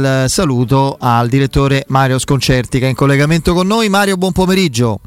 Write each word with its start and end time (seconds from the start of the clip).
il 0.00 0.24
saluto 0.28 0.96
al 0.98 1.28
direttore 1.28 1.84
Mario 1.88 2.18
Sconcerti 2.18 2.78
che 2.78 2.86
è 2.86 2.88
in 2.88 2.94
collegamento 2.94 3.52
con 3.52 3.66
noi. 3.66 3.88
Mario, 3.88 4.16
buon 4.16 4.32
pomeriggio. 4.32 5.00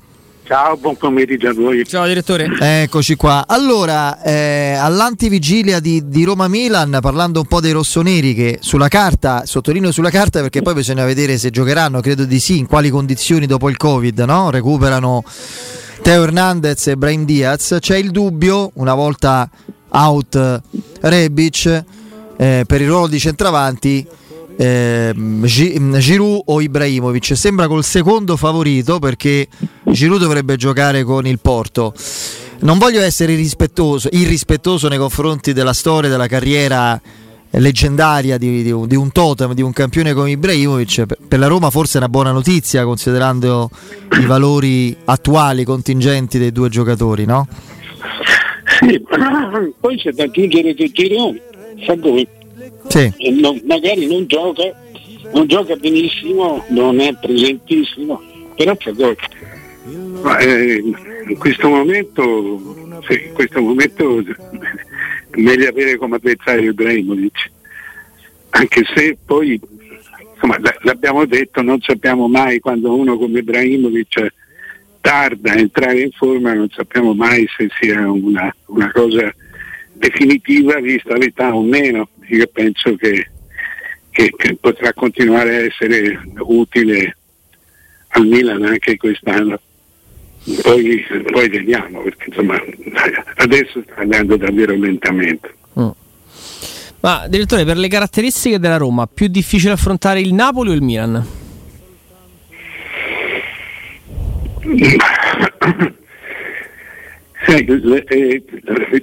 Ciao, 0.46 0.76
buon 0.78 0.98
pomeriggio 0.98 1.50
a 1.50 1.54
voi. 1.54 1.86
Ciao 1.86 2.06
direttore. 2.06 2.50
Eccoci 2.60 3.16
qua. 3.16 3.46
Allora, 3.48 4.22
eh, 4.22 4.76
all'antivigilia 4.78 5.80
di, 5.80 6.08
di 6.08 6.24
Roma-Milan, 6.24 7.00
parlando 7.02 7.40
un 7.40 7.46
po' 7.46 7.62
dei 7.62 7.72
rossoneri 7.72 8.34
che 8.34 8.58
sulla 8.62 8.90
carta, 8.90 9.46
sottolineo 9.46 9.92
sulla 9.92 10.10
carta 10.10 10.42
perché 10.42 10.62
poi 10.62 10.74
bisogna 10.74 11.06
vedere 11.06 11.38
se 11.38 11.50
giocheranno, 11.50 12.02
credo 12.02 12.26
di 12.26 12.40
sì, 12.40 12.58
in 12.58 12.68
quali 12.68 12.90
condizioni 12.90 13.46
dopo 13.46 13.70
il 13.70 13.78
Covid, 13.78 14.20
no? 14.20 14.52
Recuperano 14.52 15.24
Teo 16.02 16.24
Hernandez 16.24 16.88
e 16.88 16.98
Brian 16.98 17.26
Diaz. 17.26 17.78
C'è 17.80 17.98
il 17.98 18.12
dubbio, 18.12 18.72
una 18.76 18.94
volta 18.94 19.50
out 19.90 20.62
Rebic, 21.00 21.84
eh, 22.36 22.64
per 22.68 22.82
il 22.82 22.88
ruolo 22.88 23.08
di 23.08 23.20
centravanti 23.20 24.06
eh, 24.64 25.14
Giroud 26.00 26.44
o 26.46 26.62
Ibrahimovic? 26.62 27.36
Sembra 27.36 27.68
col 27.68 27.84
secondo 27.84 28.38
favorito 28.38 29.00
perché 29.00 29.48
Giroud 29.84 30.22
dovrebbe 30.22 30.56
giocare 30.56 31.04
con 31.04 31.28
il 31.28 31.40
Porto. 31.40 31.94
Non 32.60 32.78
voglio 32.78 33.02
essere 33.02 33.34
irrispettoso, 33.34 34.08
irrispettoso 34.12 34.88
nei 34.88 34.98
confronti 34.98 35.52
della 35.52 35.74
storia 35.74 36.10
della 36.10 36.28
carriera 36.28 37.00
leggendaria 37.56 38.38
di, 38.38 38.64
di, 38.64 38.72
un, 38.72 38.88
di, 38.88 38.96
un, 38.96 39.12
totem, 39.12 39.54
di 39.54 39.62
un 39.62 39.74
campione 39.74 40.14
come 40.14 40.32
Ibrahimovic. 40.32 41.06
Per 41.28 41.40
la 41.40 41.48
Roma 41.48 41.70
forse 41.70 41.96
è 41.96 41.98
una 41.98 42.10
buona 42.10 42.32
notizia 42.32 42.86
considerando 42.86 43.70
i 44.18 44.26
valori 44.26 44.96
attuali 45.04 45.66
contingenti 45.66 46.40
dei 46.40 46.54
due 46.54 46.70
giocatori 46.70 47.26
no? 47.26 47.48
Sì, 48.80 49.02
poi 49.80 49.98
c'è 49.98 50.12
da 50.12 50.24
aggiungere 50.24 50.74
che 50.74 50.90
Giroud 50.90 51.42
fa 51.86 51.96
gol 51.96 52.26
sì. 52.88 53.40
non, 53.40 53.62
magari 53.66 54.06
non 54.08 54.26
gioca, 54.28 54.64
non 55.34 55.48
gioca 55.48 55.76
benissimo, 55.76 56.64
non 56.70 57.00
è 57.00 57.14
presentissimo, 57.20 58.22
però 58.56 58.76
fa 58.80 58.92
gol. 58.92 59.16
Ma, 60.22 60.38
eh, 60.38 60.82
in 61.28 61.38
questo 61.38 61.70
momento, 61.70 63.02
sì, 63.08 63.26
in 63.28 63.34
questo 63.34 63.62
momento 63.62 64.20
è 64.20 64.24
meglio 65.42 65.70
avere 65.70 65.98
come 65.98 66.16
avversario 66.16 66.72
Ibrahimovic, 66.72 67.52
anche 68.52 68.84
se 68.96 69.18
poi 69.26 69.60
insomma, 70.44 70.58
l'abbiamo 70.82 71.26
detto, 71.26 71.62
non 71.62 71.80
sappiamo 71.82 72.28
mai 72.28 72.60
quando 72.60 72.96
uno 72.96 73.18
come 73.18 73.40
Ibrahimovic 73.40 74.34
tarda 75.00 75.52
a 75.52 75.58
entrare 75.58 76.02
in 76.02 76.12
forma, 76.12 76.54
non 76.54 76.70
sappiamo 76.70 77.14
mai 77.14 77.48
se 77.58 77.70
sia 77.80 78.10
una, 78.10 78.54
una 78.68 78.92
cosa 78.92 79.34
definitiva 79.94 80.80
vista 80.80 81.16
l'età 81.16 81.56
o 81.56 81.62
meno. 81.62 82.10
Io 82.28 82.48
penso 82.48 82.96
che, 82.96 83.30
che, 84.12 84.34
che, 84.36 84.58
potrà 84.60 84.94
continuare 84.94 85.56
a 85.56 85.66
essere 85.66 86.20
utile 86.40 87.18
al 88.10 88.26
Milan 88.26 88.64
anche 88.64 88.98
quest'anno. 88.98 89.60
Poi, 90.62 91.06
poi 91.32 91.50
vediamo, 91.50 92.02
perché 92.02 92.26
insomma 92.28 92.62
adesso 93.36 93.82
sta 93.84 93.96
andando 93.96 94.36
davvero 94.36 94.76
lentamente. 94.76 95.54
Mm. 95.80 95.90
Ma 97.00 97.26
direttore, 97.28 97.66
per 97.66 97.78
le 97.78 97.88
caratteristiche 97.88 98.60
della 98.60 98.78
Roma, 98.78 99.08
più 99.08 99.28
difficile 99.28 99.74
affrontare 99.74 100.22
il 100.22 100.34
Napoli 100.34 100.70
o 100.70 100.74
il 100.74 100.82
Milan? 100.82 101.42
Sì, 107.46 107.66
le, 107.66 108.04
eh, 108.06 108.44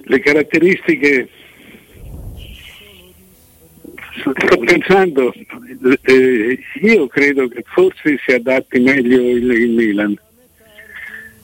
le, 0.05 0.21
caratteristiche 0.21 1.29
sto 4.19 4.58
pensando 4.58 5.33
eh, 6.03 6.58
io 6.83 7.06
credo 7.06 7.48
che 7.48 7.64
forse 7.66 8.19
si 8.25 8.33
adatti 8.33 8.80
meglio 8.80 9.20
il, 9.20 9.50
il 9.50 9.70
Milan 9.70 10.19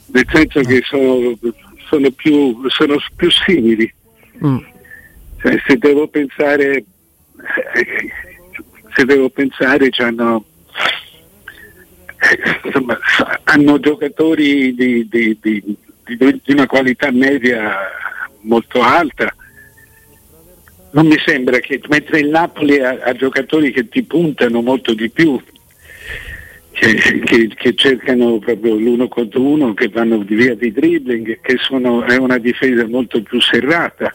nel 0.07 0.25
senso 0.31 0.61
che 0.61 0.81
sono, 0.83 1.37
sono, 1.89 2.11
più, 2.11 2.69
sono 2.69 2.95
più, 3.15 3.29
simili 3.29 3.93
mm. 4.43 4.57
cioè, 5.41 5.61
se 5.65 5.77
devo 5.77 6.07
pensare 6.07 6.83
se 8.95 9.05
devo 9.05 9.29
pensare 9.29 9.89
hanno, 9.97 10.45
insomma, 12.63 12.97
hanno 13.43 13.79
giocatori 13.79 14.73
di, 14.73 15.07
di, 15.07 15.37
di 15.39 15.77
di, 16.15 16.41
di 16.43 16.53
una 16.53 16.65
qualità 16.65 17.11
media 17.11 17.75
molto 18.41 18.81
alta. 18.81 19.33
Non 20.91 21.07
mi 21.07 21.17
sembra 21.23 21.59
che 21.59 21.81
mentre 21.89 22.19
il 22.19 22.29
Napoli 22.29 22.79
ha, 22.79 22.97
ha 23.03 23.13
giocatori 23.13 23.71
che 23.71 23.89
ti 23.89 24.03
puntano 24.03 24.61
molto 24.61 24.93
di 24.93 25.09
più, 25.09 25.39
che, 26.71 26.95
che, 27.23 27.51
che, 27.55 27.73
cercano 27.75 28.37
proprio 28.37 28.75
l'uno 28.75 29.07
contro 29.07 29.41
uno, 29.41 29.73
che 29.73 29.89
vanno 29.89 30.17
di 30.19 30.35
via 30.35 30.55
di 30.55 30.71
dribbling, 30.71 31.39
che 31.41 31.57
sono, 31.57 32.03
è 32.03 32.15
una 32.17 32.37
difesa 32.37 32.87
molto 32.87 33.21
più 33.21 33.41
serrata, 33.41 34.13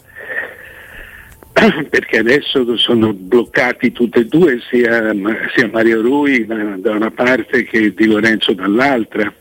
perché 1.91 2.19
adesso 2.19 2.77
sono 2.77 3.13
bloccati 3.13 3.93
tutti 3.93 4.21
e 4.21 4.27
due, 4.27 4.61
sia, 4.71 5.13
sia 5.55 5.69
Mario 5.71 6.01
Rui 6.01 6.47
da, 6.47 6.77
da 6.77 6.93
una 6.93 7.11
parte 7.11 7.65
che 7.65 7.93
Di 7.93 8.07
Lorenzo 8.07 8.53
dall'altra. 8.53 9.33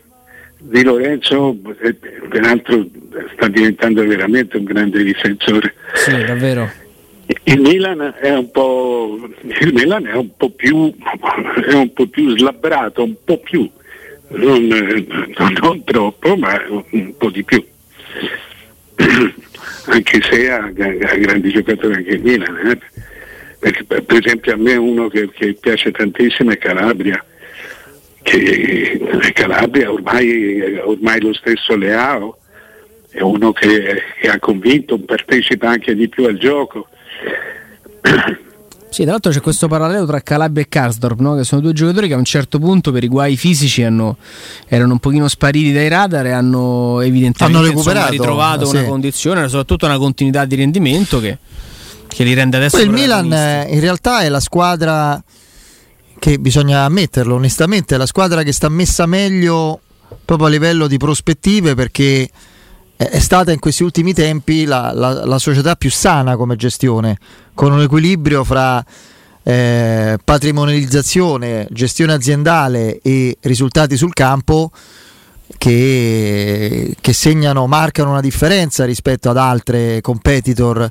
Di 0.64 0.84
Lorenzo 0.84 1.56
eh, 1.80 1.94
peraltro 2.28 2.86
sta 3.34 3.48
diventando 3.48 4.06
veramente 4.06 4.58
un 4.58 4.64
grande 4.64 5.02
difensore. 5.02 5.74
Sì, 5.94 6.12
davvero. 6.24 6.81
Il 7.44 7.60
Milan 7.60 8.14
è 8.20 8.32
un 8.34 8.50
po', 8.50 9.18
è 9.48 10.14
un 10.14 10.36
po' 10.36 10.50
più, 10.50 10.94
è 11.66 11.72
un 11.72 11.92
po' 11.92 12.06
più 12.06 12.36
slabbrato, 12.36 13.02
un 13.02 13.16
po' 13.24 13.38
più, 13.38 13.68
non, 14.28 14.66
non, 15.60 15.84
troppo, 15.84 16.36
ma 16.36 16.62
un 16.68 17.16
po' 17.16 17.30
di 17.30 17.42
più. 17.42 17.64
anche 19.86 20.22
se 20.22 20.50
ha, 20.50 20.70
grandi 20.70 21.50
giocatori 21.50 21.94
anche 21.94 22.10
il 22.10 22.22
Milan. 22.22 22.56
Eh? 22.70 22.78
Perché, 23.58 23.84
per 23.84 24.18
esempio 24.24 24.54
a 24.54 24.56
me 24.56 24.76
uno 24.76 25.08
che, 25.08 25.30
che 25.30 25.54
piace 25.54 25.90
tantissimo 25.90 26.50
è 26.50 26.58
Calabria 26.58 27.24
che 28.22 29.32
Calabria 29.34 29.92
ormai, 29.92 30.78
ormai 30.78 31.20
lo 31.20 31.34
stesso 31.34 31.76
Leao 31.76 32.38
è 33.10 33.20
uno 33.20 33.52
che, 33.52 34.02
che, 34.18 34.28
ha 34.28 34.38
convinto, 34.38 34.98
partecipa 34.98 35.68
anche 35.68 35.94
di 35.94 36.08
più 36.08 36.24
al 36.24 36.38
gioco. 36.38 36.88
Sì, 38.92 39.04
tra 39.04 39.12
l'altro 39.12 39.32
c'è 39.32 39.40
questo 39.40 39.68
parallelo 39.68 40.04
tra 40.04 40.20
Calabria 40.20 40.62
e 40.62 40.68
Karsdorp, 40.68 41.18
no? 41.20 41.34
che 41.34 41.44
sono 41.44 41.62
due 41.62 41.72
giocatori 41.72 42.08
che 42.08 42.14
a 42.14 42.18
un 42.18 42.24
certo 42.24 42.58
punto 42.58 42.92
per 42.92 43.02
i 43.02 43.08
guai 43.08 43.38
fisici 43.38 43.82
hanno, 43.82 44.18
erano 44.68 44.92
un 44.92 44.98
pochino 44.98 45.28
spariti 45.28 45.72
dai 45.72 45.88
radar 45.88 46.26
e 46.26 46.32
hanno 46.32 47.00
evidentemente 47.00 47.56
hanno 47.56 47.66
insomma, 47.70 48.08
ritrovato 48.08 48.66
sì. 48.66 48.76
una 48.76 48.84
condizione, 48.84 49.48
soprattutto 49.48 49.86
una 49.86 49.96
continuità 49.96 50.44
di 50.44 50.56
rendimento 50.56 51.20
che, 51.20 51.38
che 52.06 52.22
li 52.22 52.34
rende 52.34 52.58
adesso... 52.58 52.76
Poi 52.76 52.84
il 52.84 52.92
Milan 52.92 53.32
eh, 53.32 53.66
in 53.70 53.80
realtà 53.80 54.20
è 54.20 54.28
la 54.28 54.40
squadra 54.40 55.22
che 56.18 56.38
bisogna 56.38 56.82
ammetterlo 56.82 57.36
onestamente, 57.36 57.94
è 57.94 57.98
la 57.98 58.04
squadra 58.04 58.42
che 58.42 58.52
sta 58.52 58.68
messa 58.68 59.06
meglio 59.06 59.80
proprio 60.22 60.48
a 60.48 60.50
livello 60.50 60.86
di 60.86 60.98
prospettive 60.98 61.74
perché 61.74 62.28
è 62.96 63.18
stata 63.18 63.52
in 63.52 63.58
questi 63.58 63.82
ultimi 63.82 64.12
tempi 64.12 64.64
la, 64.64 64.92
la, 64.94 65.24
la 65.24 65.38
società 65.38 65.74
più 65.76 65.90
sana 65.90 66.36
come 66.36 66.56
gestione, 66.56 67.18
con 67.54 67.72
un 67.72 67.82
equilibrio 67.82 68.44
fra 68.44 68.84
eh, 69.42 70.18
patrimonializzazione, 70.22 71.66
gestione 71.70 72.12
aziendale 72.12 73.00
e 73.00 73.36
risultati 73.40 73.96
sul 73.96 74.12
campo 74.12 74.70
che, 75.58 76.96
che 77.00 77.12
segnano, 77.12 77.66
marcano 77.66 78.10
una 78.10 78.20
differenza 78.20 78.84
rispetto 78.84 79.30
ad 79.30 79.36
altre 79.36 80.00
competitor 80.00 80.90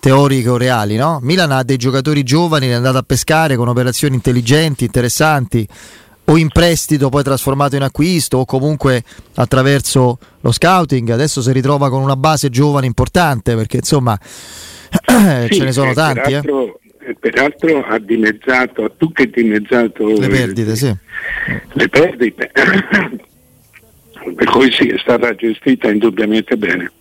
teoriche 0.00 0.48
o 0.48 0.56
reali. 0.56 0.96
No? 0.96 1.18
Milan 1.22 1.52
ha 1.52 1.62
dei 1.62 1.76
giocatori 1.76 2.22
giovani, 2.22 2.68
è 2.68 2.72
andato 2.72 2.98
a 2.98 3.02
pescare 3.02 3.56
con 3.56 3.68
operazioni 3.68 4.14
intelligenti, 4.14 4.84
interessanti, 4.84 5.66
o 6.24 6.36
in 6.36 6.48
prestito 6.48 7.08
poi 7.08 7.22
trasformato 7.22 7.76
in 7.76 7.82
acquisto 7.82 8.38
o 8.38 8.44
comunque 8.44 9.02
attraverso 9.34 10.18
lo 10.40 10.52
scouting. 10.52 11.10
Adesso 11.10 11.42
si 11.42 11.52
ritrova 11.52 11.90
con 11.90 12.02
una 12.02 12.16
base 12.16 12.48
giovane 12.48 12.86
importante 12.86 13.54
perché 13.54 13.78
insomma 13.78 14.18
sì, 14.20 15.54
ce 15.54 15.64
ne 15.64 15.72
sono 15.72 15.92
tanti. 15.92 16.32
Eh. 16.32 16.40
Peraltro, 16.40 16.80
eh. 17.00 17.16
peraltro 17.18 17.84
ha 17.84 17.98
dimezzato, 17.98 18.84
ha 18.84 18.92
tu 18.96 19.10
che 19.12 19.28
dimezzato 19.28 20.06
le 20.06 20.28
perdite, 20.28 20.76
sì. 20.76 20.94
Le 21.72 21.88
perdite. 21.88 22.50
per 24.36 24.46
cui 24.50 24.70
sì, 24.72 24.88
è 24.88 24.98
stata 24.98 25.34
gestita 25.34 25.90
indubbiamente 25.90 26.56
bene. 26.56 26.92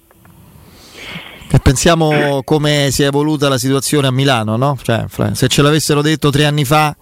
E 1.54 1.60
pensiamo 1.60 2.44
come 2.44 2.88
si 2.92 3.04
è 3.04 3.08
evoluta 3.08 3.50
la 3.50 3.58
situazione 3.58 4.08
a 4.08 4.12
Milano, 4.12 4.56
no? 4.56 4.78
Cioè, 4.82 5.06
se 5.34 5.48
ce 5.50 5.62
l'avessero 5.62 6.02
detto 6.02 6.30
tre 6.30 6.46
anni 6.46 6.64
fa, 6.64 6.96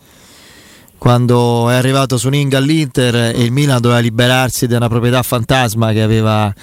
quando 1.00 1.70
è 1.70 1.74
arrivato 1.74 2.18
Suning 2.18 2.54
all'Inter 2.54 3.16
e 3.16 3.42
il 3.42 3.52
Milan 3.52 3.82
doveva 3.82 4.00
liberarsi 4.00 4.68
di 4.68 4.76
una 4.76 4.88
proprietà 4.88 5.24
fantasma 5.24 5.92
che 5.92 6.04
aveva 6.04 6.54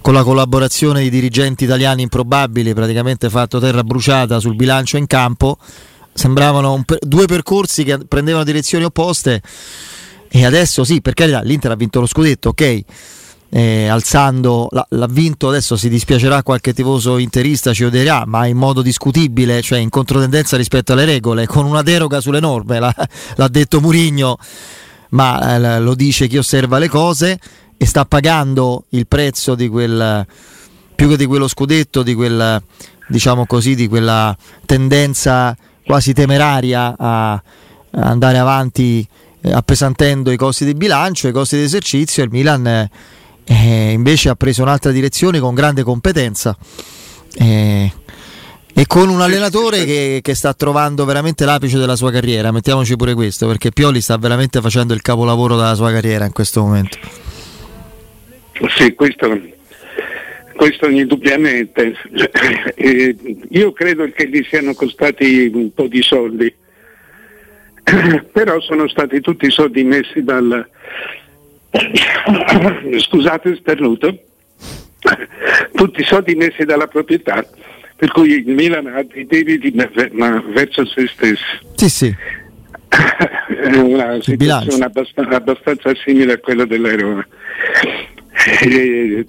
con 0.00 0.14
la 0.14 0.24
collaborazione 0.24 1.02
di 1.02 1.10
dirigenti 1.10 1.64
italiani 1.64 2.02
improbabili 2.02 2.74
praticamente 2.74 3.30
fatto 3.30 3.60
terra 3.60 3.84
bruciata 3.84 4.40
sul 4.40 4.56
bilancio 4.56 4.96
in 4.96 5.06
campo 5.06 5.58
sembravano 6.12 6.82
per, 6.84 6.98
due 7.00 7.26
percorsi 7.26 7.84
che 7.84 7.98
prendevano 8.08 8.42
direzioni 8.42 8.84
opposte 8.84 9.42
e 10.28 10.44
adesso 10.44 10.84
sì, 10.84 11.00
per 11.00 11.14
carità, 11.14 11.40
l'Inter 11.42 11.70
ha 11.70 11.76
vinto 11.76 12.00
lo 12.00 12.06
scudetto, 12.06 12.50
ok. 12.50 12.80
Eh, 13.58 13.88
alzando 13.88 14.68
l'ha, 14.70 14.86
l'ha, 14.90 15.06
vinto 15.06 15.48
adesso 15.48 15.76
si 15.76 15.88
dispiacerà 15.88 16.42
qualche 16.42 16.74
tifoso 16.74 17.16
interista 17.16 17.72
ci 17.72 17.84
odierà 17.84 18.24
ma 18.26 18.44
in 18.44 18.58
modo 18.58 18.82
discutibile 18.82 19.62
cioè 19.62 19.78
in 19.78 19.88
controtendenza 19.88 20.58
rispetto 20.58 20.92
alle 20.92 21.06
regole 21.06 21.46
con 21.46 21.64
una 21.64 21.80
deroga 21.80 22.20
sulle 22.20 22.38
norme 22.38 22.80
l'ha, 22.80 22.94
l'ha 23.34 23.48
detto 23.48 23.80
Murigno. 23.80 24.36
Ma 25.10 25.54
eh, 25.54 25.80
lo 25.80 25.94
dice 25.94 26.26
chi 26.26 26.36
osserva 26.36 26.76
le 26.76 26.90
cose 26.90 27.38
e 27.78 27.86
sta 27.86 28.04
pagando 28.04 28.84
il 28.90 29.06
prezzo 29.06 29.54
di 29.54 29.68
quel 29.68 30.26
più 30.94 31.08
che 31.08 31.16
di 31.16 31.24
quello 31.24 31.48
scudetto 31.48 32.02
di 32.02 32.12
quel 32.12 32.62
diciamo 33.08 33.46
così 33.46 33.74
di 33.74 33.88
quella 33.88 34.36
tendenza 34.66 35.56
quasi 35.82 36.12
temeraria 36.12 36.94
a 36.94 37.42
andare 37.92 38.36
avanti 38.36 39.08
eh, 39.40 39.50
appesantendo 39.50 40.30
i 40.30 40.36
costi 40.36 40.66
di 40.66 40.74
bilancio, 40.74 41.28
i 41.28 41.32
costi 41.32 41.56
di 41.56 41.62
esercizio, 41.62 42.22
il 42.22 42.30
Milan 42.30 42.90
eh, 43.46 43.92
invece 43.92 44.28
ha 44.28 44.34
preso 44.34 44.62
un'altra 44.62 44.90
direzione 44.90 45.38
con 45.38 45.54
grande 45.54 45.82
competenza. 45.82 46.56
Eh, 47.38 47.92
e 48.78 48.86
con 48.86 49.08
un 49.08 49.22
allenatore 49.22 49.86
che, 49.86 50.20
che, 50.22 50.34
sta 50.34 50.52
trovando 50.52 51.06
veramente 51.06 51.46
l'apice 51.46 51.78
della 51.78 51.96
sua 51.96 52.10
carriera, 52.10 52.52
mettiamoci 52.52 52.94
pure 52.96 53.14
questo, 53.14 53.46
perché 53.46 53.70
Pioli 53.70 54.02
sta 54.02 54.18
veramente 54.18 54.60
facendo 54.60 54.92
il 54.92 55.00
capolavoro 55.00 55.56
della 55.56 55.74
sua 55.74 55.90
carriera 55.90 56.26
in 56.26 56.32
questo 56.32 56.60
momento. 56.60 56.98
Sì, 58.76 58.94
questo, 58.94 59.40
questo 60.54 60.88
indubbiamente. 60.88 61.94
Eh, 62.74 63.16
io 63.48 63.72
credo 63.72 64.10
che 64.10 64.28
gli 64.28 64.44
siano 64.46 64.74
costati 64.74 65.50
un 65.54 65.72
po' 65.72 65.86
di 65.86 66.02
soldi 66.02 66.54
però 68.32 68.60
sono 68.60 68.88
stati 68.88 69.20
tutti 69.20 69.48
soldi 69.50 69.84
messi 69.84 70.24
dal 70.24 70.68
scusate 72.98 73.56
sternuto 73.56 74.18
tutti 75.74 76.00
i 76.00 76.04
soldi 76.04 76.34
messi 76.34 76.64
dalla 76.64 76.86
proprietà 76.86 77.46
per 77.94 78.10
cui 78.10 78.30
il 78.30 78.54
Milan 78.54 78.86
ha 78.86 79.02
dei 79.02 79.26
debiti 79.26 79.70
verso 79.70 80.84
se 80.84 81.06
stesso. 81.06 81.44
Sì 81.74 81.88
sì. 81.88 82.14
È 83.48 83.76
una 83.76 84.20
situazione 84.20 84.84
abbastanza, 84.84 85.36
abbastanza, 85.36 85.92
simile 86.04 86.34
a 86.34 86.38
quella 86.38 86.66
della 86.66 86.94
Roma 86.94 87.26
e, 88.60 89.26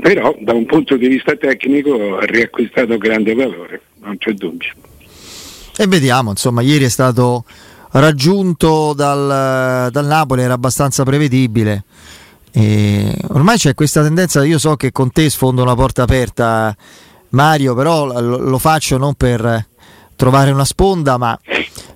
però 0.00 0.36
da 0.40 0.52
un 0.52 0.66
punto 0.66 0.96
di 0.96 1.08
vista 1.08 1.34
tecnico 1.36 2.16
ha 2.18 2.24
riacquistato 2.24 2.96
grande 2.96 3.34
valore 3.34 3.82
non 4.00 4.16
c'è 4.18 4.32
dubbio. 4.32 4.72
E 5.76 5.86
vediamo, 5.86 6.30
insomma, 6.30 6.62
ieri 6.62 6.84
è 6.84 6.88
stato 6.88 7.44
raggiunto 7.92 8.92
dal, 8.94 9.90
dal 9.90 10.06
Napoli, 10.06 10.42
era 10.42 10.54
abbastanza 10.54 11.04
prevedibile. 11.04 11.84
E 12.50 13.16
ormai 13.28 13.56
c'è 13.56 13.74
questa 13.74 14.02
tendenza, 14.02 14.44
io 14.44 14.58
so 14.58 14.76
che 14.76 14.90
con 14.90 15.12
te 15.12 15.28
sfondo 15.30 15.62
una 15.62 15.74
porta 15.74 16.02
aperta, 16.02 16.74
Mario, 17.30 17.74
però 17.74 18.06
lo, 18.20 18.58
faccio 18.58 18.96
non 18.96 19.14
per 19.14 19.66
trovare 20.16 20.50
una 20.50 20.64
sponda, 20.64 21.18
ma 21.18 21.38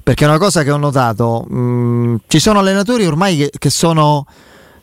perché 0.02 0.24
è 0.24 0.28
una 0.28 0.38
cosa 0.38 0.62
che 0.62 0.70
ho 0.70 0.76
notato. 0.76 1.46
Mm, 1.50 2.16
ci 2.26 2.38
sono 2.38 2.58
allenatori 2.58 3.06
ormai 3.06 3.36
che, 3.36 3.50
che 3.58 3.70
sono 3.70 4.26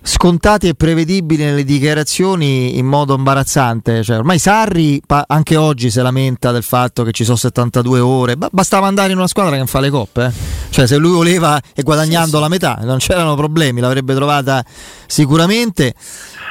scontati 0.01 0.67
e 0.67 0.75
prevedibili 0.75 1.43
nelle 1.43 1.63
dichiarazioni 1.63 2.77
in 2.77 2.85
modo 2.85 3.15
imbarazzante. 3.15 4.03
Cioè, 4.03 4.17
ormai 4.17 4.39
Sarri 4.39 5.01
anche 5.27 5.55
oggi 5.55 5.91
si 5.91 6.01
lamenta 6.01 6.51
del 6.51 6.63
fatto 6.63 7.03
che 7.03 7.11
ci 7.11 7.23
sono 7.23 7.37
72 7.37 7.99
ore. 7.99 8.35
bastava 8.37 8.87
andare 8.87 9.11
in 9.11 9.17
una 9.17 9.27
squadra 9.27 9.51
che 9.51 9.57
non 9.57 9.67
fa 9.67 9.79
le 9.79 9.89
coppe. 9.89 10.25
Eh? 10.25 10.31
Cioè, 10.69 10.87
se 10.87 10.97
lui 10.97 11.11
voleva 11.11 11.59
e 11.75 11.83
guadagnando 11.83 12.29
sì, 12.29 12.35
sì. 12.35 12.41
la 12.41 12.47
metà, 12.47 12.79
non 12.81 12.97
c'erano 12.97 13.35
problemi, 13.35 13.81
l'avrebbe 13.81 14.13
trovata 14.13 14.63
sicuramente. 15.05 15.93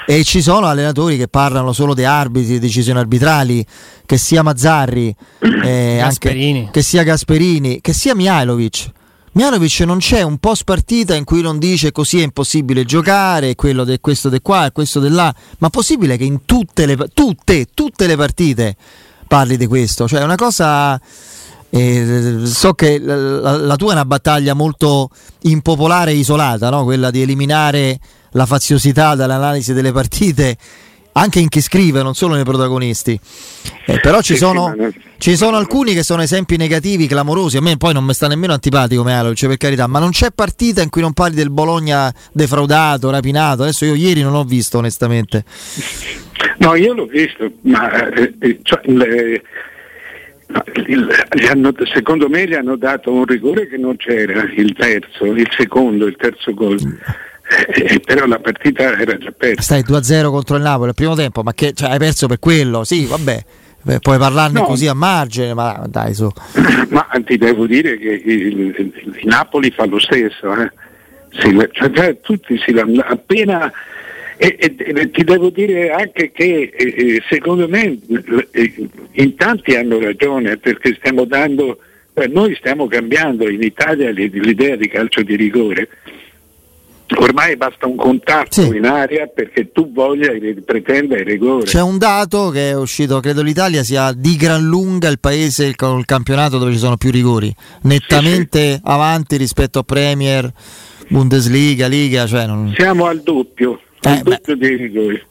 E 0.07 0.25
ci 0.25 0.41
sono 0.41 0.67
allenatori 0.67 1.19
che 1.19 1.29
parlano 1.29 1.73
solo 1.73 1.93
di 1.93 2.05
arbitri, 2.05 2.59
decisioni 2.59 2.99
arbitrali, 2.99 3.65
che 4.07 4.17
sia 4.17 4.43
Mazzarri, 4.43 5.15
eh, 5.65 6.01
anche, 6.01 6.69
che 6.71 6.83
sia 6.83 7.03
Gasperini, 7.03 7.81
che 7.83 7.93
sia 7.93 8.15
Mihailovic. 8.15 8.97
Mianovic 9.39 9.79
non 9.83 9.99
c'è 9.99 10.23
un 10.23 10.39
post 10.39 10.65
partita 10.65 11.15
in 11.15 11.23
cui 11.23 11.43
non 11.43 11.61
dice 11.61 11.93
così 11.93 12.19
è 12.19 12.25
impossibile 12.25 12.85
giocare, 12.85 13.55
quello 13.55 13.85
di 13.85 13.97
questo 14.01 14.29
di 14.29 14.41
qua 14.41 14.67
e 14.67 14.73
questo 14.73 14.99
di 14.99 15.09
là, 15.11 15.33
ma 15.59 15.71
possibile 15.71 16.17
che 16.17 16.25
in 16.25 16.45
tutte 16.45 16.87
le, 16.87 16.97
tutte, 17.15 17.67
tutte 17.73 18.09
le 18.09 18.17
partite 18.17 18.75
parli 19.29 19.57
di 19.57 19.67
questo? 19.67 20.09
Cioè 20.09 20.23
è 20.23 20.25
una 20.25 20.35
cosa... 20.35 21.01
Eh, 21.71 22.41
so 22.47 22.73
che 22.73 22.99
la, 22.99 23.59
la, 23.59 23.77
tua 23.77 23.91
è 23.91 23.93
una 23.93 24.07
battaglia 24.07 24.55
molto 24.55 25.11
impopolare 25.43 26.11
e 26.11 26.15
isolata, 26.15 26.69
no? 26.71 26.83
quella 26.83 27.13
di 27.13 27.23
eliminare 27.23 28.01
la 28.31 28.45
faziosità 28.45 29.15
dall'analisi 29.15 29.73
delle 29.73 29.93
partite 29.93 30.57
anche 31.19 31.41
in 31.41 31.49
chi 31.49 31.61
scrive, 31.61 32.03
non 32.03 32.15
solo 32.15 32.35
nei 32.35 32.45
protagonisti. 32.45 33.19
Eh, 33.87 34.01
però 34.01 34.21
ci 34.21 34.37
sono, 34.37 34.75
ci 35.19 35.37
sono, 35.37 35.57
alcuni 35.57 35.95
che 35.95 36.03
sono 36.03 36.23
esempi 36.23 36.57
negativi, 36.57 37.07
clamorosi. 37.07 37.57
A 37.57 37.61
me 37.61 37.77
poi 37.77 37.93
non 37.93 38.05
mi 38.05 38.15
sta 38.15 38.29
nemmeno 38.29 38.53
antipatico 38.53 39.03
Mealovic, 39.03 39.47
per 39.47 39.57
carità, 39.57 39.87
ma 39.87 39.99
non 39.99 40.11
c'è 40.11 40.31
partita 40.35 40.83
in 40.83 40.91
cui 40.91 41.01
non 41.01 41.13
parli 41.13 41.35
del 41.35 41.51
Bologna 41.51 42.13
defraudato, 42.33 43.11
rapinato. 43.11 43.63
Adesso 43.63 43.85
io 43.85 43.95
ieri 43.95 44.23
non 44.23 44.35
ho 44.35 44.45
visto, 44.45 44.79
onestamente. 44.79 45.45
No, 46.59 46.75
io 46.75 46.93
l'ho 46.93 47.07
visto, 47.07 47.51
ma 47.63 48.09
eh, 48.11 48.35
eh 48.39 48.59
cioè, 48.63 48.81
le, 48.85 49.43
hanno, 51.49 51.73
secondo 51.93 52.29
me 52.29 52.47
gli 52.47 52.55
hanno 52.55 52.77
dato 52.77 53.13
un 53.13 53.25
rigore 53.25 53.69
che 53.69 53.77
non 53.77 53.97
c'era, 53.97 54.45
il 54.57 54.75
terzo, 54.75 55.27
il 55.27 55.49
secondo, 55.57 56.07
il 56.07 56.17
terzo 56.17 56.55
gol. 56.55 56.79
Eh, 57.49 57.95
eh, 57.95 58.01
però 58.01 58.27
la 58.27 58.39
partita 58.39 58.99
era 58.99 59.17
già 59.17 59.33
persa. 59.33 59.63
Stai 59.63 59.83
2-0 59.83 60.31
contro 60.31 60.57
il 60.57 60.63
Napoli 60.63 60.89
al 60.91 60.95
primo 60.95 61.15
tempo, 61.15 61.43
ma 61.43 61.53
che 61.55 61.73
cioè, 61.73 61.91
hai 61.91 61.99
perso 61.99 62.27
per 62.27 62.39
quello? 62.39 62.85
Sì, 62.85 63.07
vabbè. 63.07 63.45
Beh, 63.81 64.01
puoi 64.01 64.19
parlarne 64.19 64.61
no. 64.61 64.67
così 64.67 64.87
a 64.87 64.95
margine, 64.95 65.55
ma 65.55 65.85
dai 65.89 66.13
su. 66.13 66.29
Ma 66.91 67.07
ti 67.25 67.39
devo 67.39 67.67
dire 67.67 67.97
che 67.97 68.11
il, 68.11 68.59
il, 68.59 68.75
il 68.77 69.21
Napoli 69.23 69.71
fa 69.71 69.87
lo 69.87 70.01
stesso, 70.01 70.53
eh? 70.55 70.71
si, 71.31 71.57
cioè, 71.73 71.91
cioè, 71.93 72.21
tutti 72.21 72.59
si 72.59 72.73
appena 72.73 73.71
e, 74.37 74.57
e, 74.59 74.75
e, 74.79 75.11
ti 75.11 75.25
devo 75.25 75.51
dire 75.51 75.91
anche 75.91 76.31
che 76.31 76.71
eh, 76.75 77.23
secondo 77.29 77.69
me 77.69 77.99
eh, 78.53 78.89
in 79.13 79.35
tanti 79.37 79.75
hanno 79.75 79.99
ragione 79.99 80.57
perché 80.57 80.95
stiamo 80.99 81.25
dando, 81.25 81.79
noi 82.31 82.55
stiamo 82.55 82.87
cambiando 82.87 83.49
in 83.49 83.63
Italia 83.63 84.11
l'idea 84.11 84.77
di 84.77 84.89
calcio 84.89 85.23
di 85.23 85.37
rigore 85.37 85.89
Ormai 87.17 87.57
basta 87.57 87.87
un 87.87 87.97
contatto 87.97 88.63
sì. 88.63 88.77
in 88.77 88.85
aria 88.85 89.27
perché 89.27 89.73
tu 89.73 89.91
voglia 89.93 90.31
e 90.31 90.57
pretenda 90.65 91.17
il 91.17 91.25
rigore. 91.25 91.65
C'è 91.65 91.81
un 91.81 91.97
dato 91.97 92.51
che 92.51 92.71
è 92.71 92.77
uscito, 92.77 93.19
credo 93.21 93.41
l'Italia 93.41 93.83
sia 93.83 94.13
di 94.13 94.37
gran 94.37 94.67
lunga 94.67 95.09
il 95.09 95.19
paese 95.19 95.75
con 95.75 95.99
il 95.99 96.05
campionato 96.05 96.59
dove 96.59 96.73
ci 96.73 96.79
sono 96.79 96.99
più 96.99 97.11
rigori, 97.11 97.55
nettamente 97.83 98.61
sì, 98.61 98.75
sì. 98.75 98.81
avanti 98.85 99.37
rispetto 99.37 99.79
a 99.79 99.83
Premier, 99.85 100.53
Bundesliga, 101.09 101.87
Liga. 101.87 102.27
Cioè 102.27 102.47
non... 102.47 102.75
Siamo 102.77 103.07
al 103.07 103.23
doppio, 103.23 103.81
eh, 104.03 104.11
al 104.11 104.23
doppio 104.23 104.57
dei 104.57 104.77
rigori. 104.77 105.23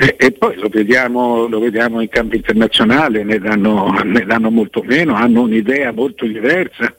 E, 0.00 0.14
e, 0.16 0.30
poi 0.30 0.54
lo 0.58 0.68
vediamo, 0.68 1.48
lo 1.48 1.58
vediamo 1.58 2.00
in 2.00 2.08
campo 2.08 2.36
internazionale, 2.36 3.24
ne 3.24 3.40
danno, 3.40 4.00
ne 4.04 4.24
danno 4.24 4.48
molto 4.48 4.84
meno, 4.86 5.14
hanno 5.14 5.42
un'idea 5.42 5.90
molto 5.90 6.24
diversa 6.24 6.94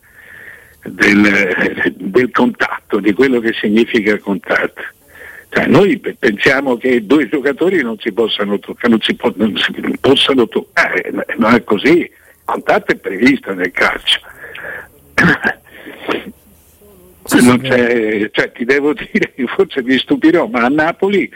del, 0.84 1.94
del 1.96 2.32
contatto, 2.32 3.00
di 3.00 3.14
quello 3.14 3.40
che 3.40 3.54
significa 3.54 4.18
contatto. 4.18 4.82
Cioè, 5.50 5.66
noi 5.66 5.98
pensiamo 5.98 6.78
che 6.78 7.06
due 7.06 7.28
giocatori 7.28 7.82
non 7.82 7.98
si 7.98 8.12
possano 8.12 8.60
toccare, 8.60 8.90
non 8.90 9.02
si, 9.02 9.16
po- 9.16 9.34
non 9.36 9.58
si 9.58 9.98
possano 10.00 10.48
toccare, 10.48 11.12
non 11.38 11.56
è 11.56 11.64
così, 11.64 11.98
il 12.00 12.12
contatto 12.46 12.92
è 12.92 12.96
previsto 12.96 13.54
nel 13.54 13.72
calcio. 13.72 14.20
Cioè, 17.30 18.52
ti 18.54 18.66
devo 18.66 18.94
dire, 18.94 19.34
forse 19.56 19.84
mi 19.84 19.98
stupirò, 19.98 20.48
ma 20.48 20.66
a 20.66 20.70
Napoli 20.70 21.30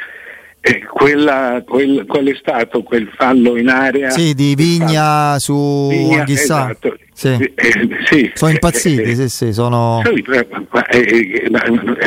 eh, 0.65 0.85
quella, 0.85 1.61
quel, 1.65 2.05
qual 2.07 2.25
è 2.25 2.35
stato 2.35 2.83
quel 2.83 3.09
fallo 3.15 3.57
in 3.57 3.67
area? 3.67 4.09
Sì, 4.11 4.33
di 4.33 4.55
Vigna 4.55 5.37
su 5.37 5.87
Vigna, 5.89 6.19
Anghissà. 6.19 6.69
Esatto. 6.69 6.97
Sì. 7.13 7.29
Eh, 7.29 7.53
sì. 8.05 8.31
Sono 8.33 8.51
impazziti, 8.51 9.01
eh, 9.01 9.15
sì, 9.15 9.29
sì, 9.29 9.53
sono... 9.53 10.01
è 10.03 10.09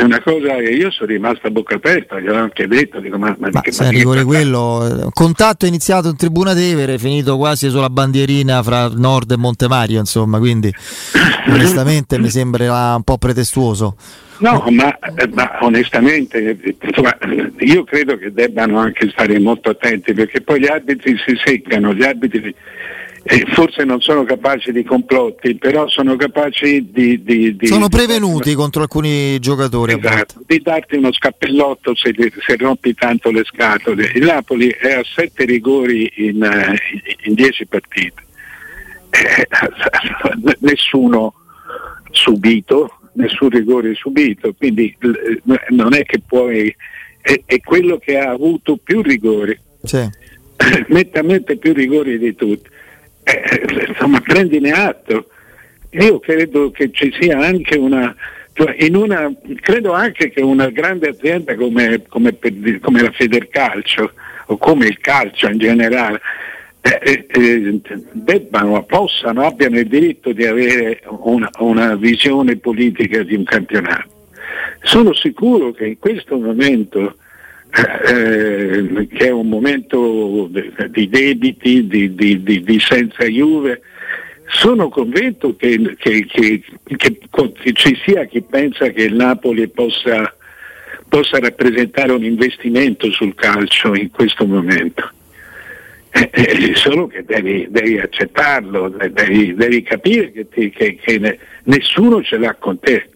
una 0.01 0.21
cosa 0.21 0.55
che 0.55 0.69
io 0.69 0.91
sono 0.91 1.09
rimasto 1.09 1.47
a 1.47 1.49
bocca 1.49 1.75
aperta, 1.75 2.19
gli 2.19 2.27
ho 2.27 2.35
anche 2.35 2.67
detto, 2.67 2.99
dico, 2.99 3.17
ma, 3.17 3.35
ma, 3.39 3.49
ma 3.51 3.61
che, 3.61 3.71
se 3.71 3.89
rigore 3.89 4.23
quello, 4.23 5.09
contatto 5.13 5.65
iniziato 5.65 6.09
in 6.09 6.17
Tribuna 6.17 6.53
Tevere, 6.53 6.99
finito 6.99 7.37
quasi 7.37 7.69
sulla 7.69 7.89
bandierina 7.89 8.61
fra 8.61 8.89
Nord 8.89 9.31
e 9.31 9.37
Montemario, 9.37 9.99
insomma, 9.99 10.39
quindi 10.39 10.71
onestamente 11.49 12.19
mi 12.19 12.29
sembra 12.29 12.95
un 12.95 13.03
po' 13.03 13.17
pretestuoso. 13.17 13.95
No, 14.39 14.63
ma, 14.69 14.95
ma, 15.31 15.57
onestamente 15.61 16.75
insomma, 16.79 17.17
io 17.59 17.83
credo 17.85 18.17
che 18.17 18.31
debbano 18.31 18.77
anche 18.77 19.09
stare 19.09 19.39
molto 19.39 19.71
attenti 19.71 20.13
perché 20.13 20.41
poi 20.41 20.59
gli 20.59 20.67
arbitri 20.67 21.15
si 21.25 21.35
seccano, 21.43 21.93
gli 21.93 22.03
arbitri 22.03 22.53
eh, 23.29 23.45
forse 23.51 23.83
non 23.83 23.99
sono 23.99 24.23
capaci 24.23 24.71
di 24.71 24.85
complotti, 24.85 25.55
però 25.55 25.89
sono 25.89 26.15
capaci 26.15 26.89
di... 26.89 27.21
di, 27.21 27.57
di 27.57 27.67
sono 27.67 27.89
prevenuti 27.89 28.49
di, 28.49 28.55
contro 28.55 28.83
alcuni 28.83 29.37
giocatori. 29.39 29.99
Esatto, 29.99 30.41
di 30.45 30.61
darti 30.61 30.95
uno 30.95 31.11
scappellotto 31.11 31.93
se, 31.93 32.13
se, 32.15 32.55
rompi 32.55 32.93
tanto 32.93 33.29
le 33.29 33.43
scatole. 33.43 34.11
Il 34.15 34.23
Napoli 34.23 34.69
è 34.69 34.93
a 34.93 35.03
sette 35.03 35.43
rigori 35.43 36.09
in, 36.15 36.41
eh, 36.41 36.77
in 37.25 37.33
dieci 37.33 37.65
partite. 37.65 38.23
Eh, 39.09 39.47
nessuno 40.59 41.33
subito, 42.11 42.99
nessun 43.15 43.49
rigore 43.49 43.93
subito, 43.95 44.53
quindi 44.53 44.95
non 45.71 45.93
è 45.93 46.03
che 46.03 46.21
puoi... 46.25 46.73
È, 47.19 47.41
è 47.45 47.59
quello 47.59 47.97
che 47.97 48.17
ha 48.17 48.29
avuto 48.29 48.77
più 48.77 49.01
rigori. 49.01 49.59
Sì. 49.83 50.09
Nettamente 50.87 51.57
più 51.57 51.73
rigori 51.73 52.17
di 52.17 52.33
tutti 52.33 52.75
eh, 53.27 53.85
insomma 53.89 54.21
prendine 54.21 54.71
atto. 54.71 55.29
Io 55.91 56.19
credo 56.19 56.71
che 56.71 56.91
ci 56.91 57.13
sia 57.19 57.39
anche 57.39 57.77
una, 57.77 58.15
cioè 58.53 58.75
una 58.91 59.31
credo 59.61 59.93
anche 59.93 60.29
che 60.29 60.41
una 60.41 60.69
grande 60.69 61.09
azienda 61.09 61.55
come, 61.55 62.03
come, 62.07 62.37
come 62.81 63.01
la 63.01 63.11
Federcalcio 63.11 64.11
o 64.47 64.57
come 64.57 64.87
il 64.87 64.99
calcio 64.99 65.47
in 65.49 65.57
generale 65.57 66.21
eh, 66.81 66.99
eh, 67.01 67.25
eh, 67.33 67.81
debbano, 68.11 68.83
possano, 68.83 69.45
abbiano 69.45 69.77
il 69.77 69.87
diritto 69.87 70.31
di 70.31 70.45
avere 70.45 71.01
una, 71.07 71.49
una 71.59 71.95
visione 71.95 72.55
politica 72.57 73.23
di 73.23 73.35
un 73.35 73.43
campionato. 73.43 74.15
Sono 74.81 75.13
sicuro 75.13 75.71
che 75.71 75.87
in 75.87 75.99
questo 75.99 76.37
momento 76.37 77.15
eh, 77.69 79.07
che 79.11 79.27
è 79.27 79.31
un 79.31 79.47
momento 79.47 80.49
di 80.89 81.09
debiti, 81.09 81.87
di, 81.87 82.15
di, 82.15 82.41
di, 82.41 82.63
di 82.63 82.79
senza 82.79 83.25
Juve. 83.25 83.81
Sono 84.49 84.87
convinto 84.87 85.55
che, 85.57 85.95
che, 85.97 86.25
che, 86.25 86.61
che, 86.95 87.73
ci 87.73 87.99
sia 88.05 88.23
chi 88.25 88.41
pensa 88.41 88.89
che 88.89 89.03
il 89.03 89.15
Napoli 89.15 89.67
possa, 89.67 90.33
possa 91.09 91.39
rappresentare 91.39 92.13
un 92.13 92.23
investimento 92.23 93.11
sul 93.11 93.35
calcio 93.35 93.93
in 93.93 94.09
questo 94.09 94.45
momento. 94.45 95.11
Eh, 96.11 96.29
eh, 96.31 96.75
solo 96.75 97.07
che 97.07 97.23
devi, 97.25 97.67
devi 97.69 97.99
accettarlo, 97.99 98.87
devi, 98.89 99.53
devi 99.53 99.83
capire 99.83 100.31
che, 100.31 100.47
ti, 100.47 100.69
che, 100.69 100.97
nessuno 101.67 102.21
ce 102.21 102.37
l'ha 102.37 102.55
con 102.55 102.79
te. 102.79 103.09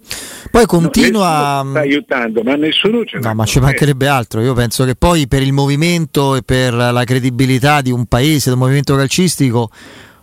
Poi 0.50 0.65
continua. 0.65 1.62
No, 1.63 1.70
sta 1.72 1.79
aiutando, 1.79 2.41
ma 2.43 2.55
nessuno 2.55 3.03
ce 3.03 3.20
l'ha. 3.20 3.29
No, 3.29 3.36
ma 3.36 3.46
ci 3.46 3.60
mancherebbe 3.60 4.08
altro. 4.08 4.41
Io 4.41 4.53
penso 4.53 4.86
che 4.86 4.96
poi 4.96 5.27
per 5.27 5.41
il 5.41 5.53
movimento 5.53 6.36
e 6.36 6.43
per 6.43 6.74
la 6.74 7.03
credibilità 7.03 7.81
di 7.81 7.91
un 7.91 8.05
paese, 8.05 8.50
del 8.50 8.60
movimento 8.60 8.96
calcistico, 8.96 9.70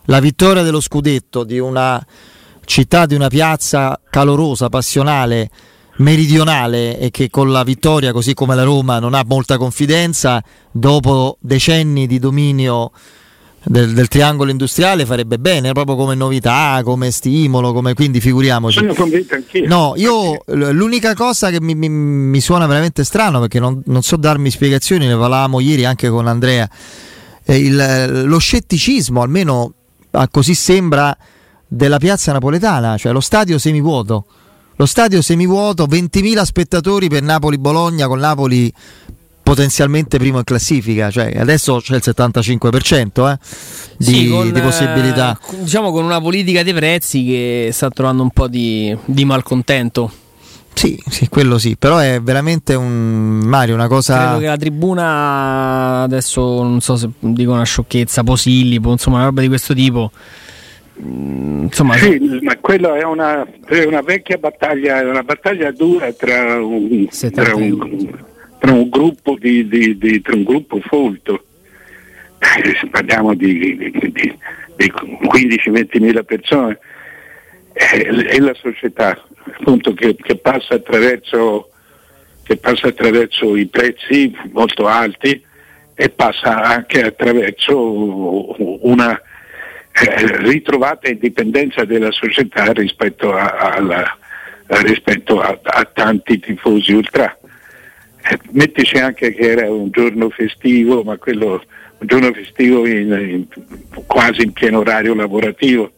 la 0.05 0.21
vittoria 0.21 0.63
dello 0.63 0.81
scudetto 0.81 1.45
di 1.45 1.59
una 1.59 2.05
città, 2.65 3.07
di 3.07 3.15
una 3.15 3.29
piazza 3.29 4.01
calorosa, 4.09 4.69
passionale 4.69 5.51
meridionale 5.99 6.99
e 6.99 7.11
che 7.11 7.29
con 7.29 7.51
la 7.51 7.65
vittoria, 7.65 8.13
così 8.13 8.35
come 8.35 8.55
la 8.55 8.63
Roma, 8.63 9.01
non 9.01 9.15
ha 9.15 9.25
molta 9.27 9.57
confidenza, 9.57 10.41
dopo 10.71 11.39
decenni 11.41 12.07
di 12.07 12.21
dominio 12.21 12.93
del, 13.65 13.93
del 13.93 14.09
triangolo 14.09 14.51
industriale 14.51 15.05
farebbe 15.05 15.39
bene, 15.39 15.73
proprio 15.73 15.97
come 15.97 16.15
novità, 16.15 16.81
come 16.85 17.11
stimolo, 17.11 17.73
come, 17.73 17.95
quindi 17.95 18.21
figuriamoci. 18.21 18.79
Sono 18.79 18.95
convinto 18.95 19.35
anch'io. 19.35 19.67
No, 19.67 19.93
io 19.97 20.43
l'unica 20.47 21.15
cosa 21.15 21.51
che 21.51 21.61
mi, 21.61 21.75
mi, 21.75 21.89
mi 21.89 22.41
suona 22.41 22.67
veramente 22.67 23.05
strano, 23.05 23.41
perché 23.41 23.59
non, 23.59 23.83
non, 23.87 24.03
so 24.03 24.17
darmi 24.17 24.51
spiegazioni, 24.51 25.07
ne 25.07 25.17
parlavamo 25.17 25.61
ieri 25.61 25.85
anche 25.85 26.09
con 26.09 26.27
Andrea, 26.27 26.69
il, 27.47 28.25
lo 28.25 28.39
scetticismo, 28.39 29.23
almeno 29.23 29.73
così 30.31 30.55
sembra, 30.55 31.17
della 31.67 31.99
piazza 31.99 32.33
napoletana, 32.33 32.97
cioè 32.97 33.13
lo 33.13 33.21
stadio 33.21 33.59
semivuoto 33.59 34.25
lo 34.79 34.87
stadio 34.87 35.21
semivuoto, 35.23 35.87
20.000 35.87 36.43
spettatori 36.43 37.09
per 37.09 37.21
Napoli-Bologna 37.21 38.07
con 38.07 38.21
Napoli 38.21 38.73
potenzialmente 39.49 40.19
primo 40.19 40.37
in 40.37 40.45
classifica, 40.45 41.11
cioè 41.11 41.33
adesso 41.39 41.81
c'è 41.81 41.95
il 41.95 42.03
75% 42.05 43.31
eh, 43.31 43.39
di, 43.97 44.05
sì, 44.05 44.29
con, 44.29 44.53
di, 44.53 44.61
possibilità. 44.61 45.39
Eh, 45.53 45.63
diciamo 45.63 45.91
con 45.91 46.05
una 46.05 46.21
politica 46.21 46.63
dei 46.63 46.75
prezzi 46.75 47.25
che 47.25 47.71
sta 47.73 47.89
trovando 47.89 48.23
un 48.23 48.31
po' 48.31 48.47
di, 48.47 48.95
di 49.07 49.25
malcontento. 49.25 50.13
Sì, 50.75 51.03
sì, 51.09 51.29
quello 51.29 51.57
sì, 51.57 51.77
però 51.79 51.97
è 51.97 52.21
veramente 52.21 52.75
un 52.75 53.41
Mario, 53.43 53.75
una 53.75 53.89
cosa. 53.89 54.19
Credo 54.19 54.39
che 54.39 54.47
la 54.47 54.57
tribuna 54.59 56.03
adesso 56.03 56.63
non 56.63 56.83
so 56.83 56.97
se 56.97 57.09
dico 57.19 57.53
una 57.53 57.65
sciocchezza, 57.65 58.23
Posillipo, 58.23 58.93
insomma, 58.93 59.17
una 59.17 59.25
roba 59.25 59.41
di 59.41 59.49
questo 59.49 59.73
tipo 59.73 60.13
Mm, 61.01 61.65
insomma, 61.65 61.97
sì, 61.97 62.19
ma 62.43 62.57
quello 62.57 62.95
è 62.95 63.05
una, 63.05 63.47
è 63.67 63.85
una, 63.85 64.01
vecchia 64.03 64.37
battaglia, 64.37 65.01
è 65.01 65.05
una 65.05 65.23
battaglia 65.23 65.71
dura 65.71 66.13
tra 66.13 66.61
un, 66.61 67.07
tra 67.33 67.55
un, 67.55 68.27
tra 68.59 68.73
un 68.73 68.89
gruppo 68.89 69.37
di, 69.39 69.67
di, 69.69 69.97
di, 69.97 70.21
tra 70.21 70.35
un 70.35 70.45
gruppo 70.45 70.81
folto. 70.81 71.45
Eh, 72.39 72.89
parliamo 72.89 73.35
di, 73.35 73.77
di 73.77 74.37
15-20 74.77 76.01
mila 76.01 76.23
persone 76.23 76.79
eh, 77.73 78.27
e 78.29 78.41
la 78.41 78.55
società 78.55 79.21
appunto 79.57 79.93
che, 79.95 80.15
che, 80.17 80.37
passa 80.37 80.75
attraverso, 80.75 81.71
che 82.45 82.57
passa 82.57 82.89
attraverso 82.89 83.57
i 83.57 83.67
prezzi 83.67 84.37
molto 84.53 84.87
alti 84.87 85.45
e 85.95 86.09
passa 86.11 86.63
anche 86.63 87.03
attraverso 87.03 88.87
una 88.87 89.21
eh, 89.93 90.37
ritrovata 90.39 91.09
indipendenza 91.09 91.85
della 91.85 92.13
società 92.13 92.73
rispetto 92.73 93.35
a, 93.35 93.51
alla, 93.51 94.17
rispetto 94.67 95.41
a, 95.41 95.59
a 95.63 95.85
tanti 95.93 96.39
tifosi 96.39 96.93
ultra. 96.93 97.37
Eh, 98.31 98.39
mettici 98.51 98.97
anche 98.97 99.33
che 99.33 99.51
era 99.51 99.71
un 99.71 99.91
giorno 99.91 100.29
festivo, 100.31 101.03
ma 101.03 101.17
quello 101.17 101.63
un 101.99 102.07
giorno 102.07 102.33
festivo 102.33 102.87
in, 102.87 103.13
in, 103.13 103.47
quasi 104.07 104.43
in 104.43 104.53
pieno 104.53 104.81
orario 104.81 105.15
lavorativo. 105.15 105.93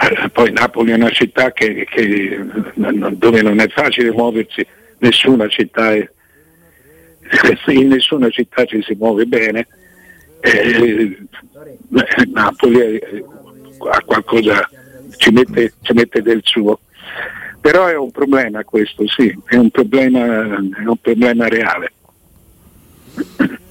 Eh, 0.00 0.28
poi 0.30 0.52
Napoli 0.52 0.92
è 0.92 0.94
una 0.94 1.10
città 1.10 1.52
che, 1.52 1.86
che, 1.88 2.38
dove 2.74 3.42
non 3.42 3.60
è 3.60 3.68
facile 3.68 4.10
muoversi, 4.10 4.66
nessuna 4.98 5.46
città 5.48 5.94
è, 5.94 6.08
in 7.68 7.88
nessuna 7.88 8.28
città 8.30 8.64
ci 8.64 8.82
si 8.82 8.94
muove 8.94 9.24
bene 9.26 9.66
eh, 10.44 11.16
Napoli 12.32 12.80
eh, 12.80 13.24
ha 13.90 14.02
qualcosa, 14.04 14.68
ci 15.16 15.30
mette, 15.30 15.72
ci 15.80 15.92
mette, 15.94 16.20
del 16.20 16.40
suo. 16.42 16.80
Però 17.64 17.86
è 17.86 17.96
un 17.96 18.10
problema 18.10 18.62
questo, 18.62 19.04
sì, 19.06 19.34
è 19.46 19.56
un 19.56 19.70
problema, 19.70 20.22
è 20.22 20.84
un 20.84 20.96
problema 21.00 21.48
reale. 21.48 21.92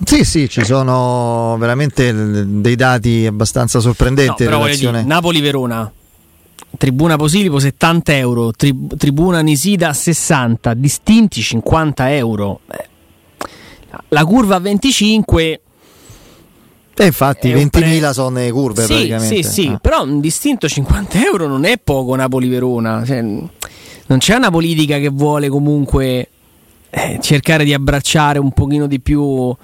Sì, 0.03 0.23
sì, 0.23 0.49
ci 0.49 0.65
sono 0.65 1.55
veramente 1.59 2.11
dei 2.59 2.75
dati 2.75 3.27
abbastanza 3.27 3.79
sorprendenti. 3.79 4.45
No, 4.45 4.49
relazione... 4.49 5.03
Napoli-Verona, 5.03 5.91
Tribuna 6.75 7.17
Posilipo 7.17 7.59
70 7.59 8.15
euro, 8.15 8.51
tri- 8.51 8.87
Tribuna 8.97 9.41
Nisida 9.41 9.93
60, 9.93 10.73
distinti 10.73 11.43
50 11.43 12.15
euro. 12.15 12.61
Eh, 12.71 12.87
la 14.07 14.25
curva 14.25 14.57
25 14.57 15.61
e 16.95 17.05
infatti 17.05 17.51
20.000 17.51 17.69
pre... 17.69 18.13
sono 18.13 18.37
le 18.37 18.51
curve 18.51 18.81
sì, 18.81 18.87
praticamente. 18.87 19.43
Sì, 19.43 19.43
sì, 19.43 19.67
ah. 19.67 19.77
però 19.77 20.03
un 20.03 20.19
distinto 20.19 20.67
50 20.67 21.23
euro 21.23 21.47
non 21.47 21.65
è 21.65 21.77
poco 21.77 22.15
Napoli-Verona. 22.15 23.03
Cioè, 23.05 23.23
non 24.07 24.19
c'è 24.19 24.35
una 24.35 24.51
politica 24.51 24.97
che 24.99 25.09
vuole 25.09 25.49
comunque 25.49 26.27
eh, 26.95 27.17
cercare 27.21 27.63
di 27.63 27.73
abbracciare 27.73 28.37
un 28.37 28.51
pochino 28.51 28.85
di 28.85 28.99
più 28.99 29.55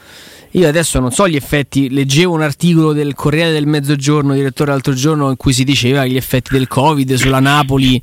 io 0.53 0.67
adesso 0.67 1.00
non 1.00 1.12
so 1.12 1.27
gli 1.27 1.36
effetti, 1.36 1.91
leggevo 1.91 2.33
un 2.33 2.41
articolo 2.41 2.91
del 2.91 3.13
Corriere 3.13 3.51
del 3.51 3.67
Mezzogiorno, 3.67 4.33
direttore 4.33 4.71
l'altro 4.71 4.93
giorno, 4.93 5.29
in 5.29 5.38
cui 5.38 5.53
si 5.53 5.63
diceva 5.63 6.07
gli 6.07 6.15
effetti 6.15 6.53
del 6.53 6.67
Covid 6.67 7.13
sulla 7.13 7.39
Napoli, 7.39 8.01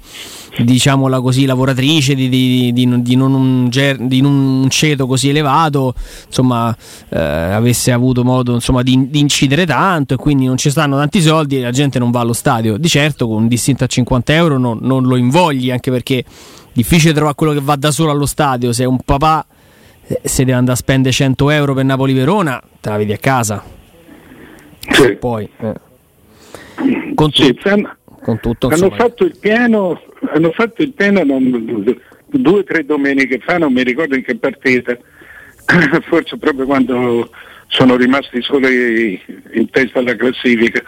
diciamola 0.58 1.20
così, 1.20 1.44
lavoratrice, 1.44 2.14
di, 2.14 2.28
di, 2.28 2.72
di, 2.72 3.02
di 3.02 3.16
non, 3.16 3.34
un, 3.34 3.68
di 3.68 4.20
non 4.20 4.32
un 4.32 4.70
ceto 4.70 5.08
così 5.08 5.30
elevato, 5.30 5.92
insomma, 6.24 6.76
eh, 7.08 7.18
avesse 7.18 7.90
avuto 7.90 8.22
modo 8.22 8.54
insomma, 8.54 8.84
di, 8.84 9.08
incidere 9.14 9.66
tanto 9.66 10.14
e 10.14 10.16
quindi 10.16 10.46
non 10.46 10.56
ci 10.56 10.70
stanno 10.70 10.96
tanti 10.98 11.20
soldi 11.20 11.56
e 11.56 11.62
la 11.62 11.72
gente 11.72 11.98
non 11.98 12.12
va 12.12 12.20
allo 12.20 12.32
stadio. 12.32 12.76
Di 12.76 12.88
certo 12.88 13.26
con 13.26 13.42
un 13.42 13.48
distinto 13.48 13.82
a 13.82 13.88
50 13.88 14.32
euro 14.32 14.56
non, 14.56 14.78
non 14.82 15.02
lo 15.02 15.16
invogli, 15.16 15.72
anche 15.72 15.90
perché 15.90 16.24
difficile 16.76 17.14
trovare 17.14 17.34
quello 17.34 17.54
che 17.54 17.60
va 17.62 17.74
da 17.76 17.90
solo 17.90 18.10
allo 18.10 18.26
stadio, 18.26 18.72
se 18.72 18.84
un 18.84 18.98
papà 19.00 19.44
eh, 20.06 20.20
se 20.22 20.44
deve 20.44 20.58
andare 20.58 20.74
a 20.74 20.80
spendere 20.80 21.12
100 21.12 21.50
euro 21.50 21.74
per 21.74 21.84
Napoli-Verona, 21.84 22.62
te 22.80 22.90
la 22.90 22.96
vedi 22.98 23.12
a 23.12 23.16
casa. 23.16 23.64
Sì. 24.90 25.16
Poi, 25.16 25.48
eh. 25.58 25.74
con, 27.14 27.30
tu- 27.30 27.42
sì, 27.42 27.58
fanno, 27.58 27.96
con, 28.22 28.38
tutto, 28.40 28.68
hanno 28.68 28.90
fatto 28.90 29.24
il 29.24 29.36
piano, 29.38 30.00
hanno 30.32 30.52
fatto 30.52 30.82
il 30.82 30.92
piano 30.92 31.24
non, 31.24 31.98
due 32.26 32.58
o 32.58 32.64
tre 32.64 32.84
domeniche 32.84 33.38
fa, 33.38 33.56
non 33.58 33.72
mi 33.72 33.82
ricordo 33.82 34.14
in 34.14 34.22
che 34.22 34.36
partita, 34.36 34.96
forse 36.06 36.36
proprio 36.36 36.66
quando 36.66 37.30
sono 37.68 37.96
rimasti 37.96 38.42
soli 38.42 39.20
in 39.54 39.70
testa 39.70 39.98
alla 39.98 40.14
classifica. 40.14 40.82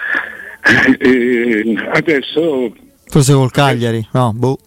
Eh, 0.98 1.88
adesso 1.92 2.74
forse 3.06 3.32
col 3.32 3.50
Cagliari, 3.50 4.06
no, 4.12 4.32
boh. 4.34 4.58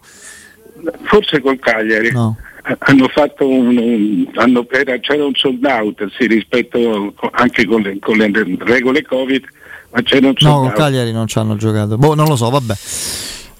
Forse 1.02 1.40
col 1.40 1.58
Cagliari. 1.58 2.10
No. 2.10 2.36
Hanno 2.78 3.08
fatto 3.08 3.48
un, 3.48 3.76
un 3.76 4.30
hanno, 4.34 4.64
era, 4.70 4.96
c'era 4.98 5.24
un 5.24 5.34
sold 5.34 5.64
out 5.64 6.06
sì, 6.16 6.26
rispetto 6.28 7.12
anche 7.32 7.66
con 7.66 7.82
le, 7.82 7.98
con 7.98 8.16
le, 8.16 8.30
regole 8.60 9.02
Covid, 9.02 9.44
ma 9.90 10.02
c'era 10.02 10.28
un 10.28 10.34
sold 10.36 10.54
No, 10.54 10.60
con 10.60 10.72
Cagliari 10.72 11.12
non 11.12 11.26
ci 11.26 11.38
hanno 11.38 11.56
giocato. 11.56 11.96
Boh, 11.96 12.14
non 12.14 12.28
lo 12.28 12.36
so, 12.36 12.50
vabbè. 12.50 12.74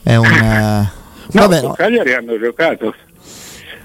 È 0.05 0.17
un. 0.17 0.25
Uh, 0.25 0.87
no, 1.39 1.41
vabbè, 1.41 1.61
con 1.61 1.69
no. 1.69 1.75
Cagliari 1.75 2.13
hanno 2.15 2.39
giocato. 2.39 2.95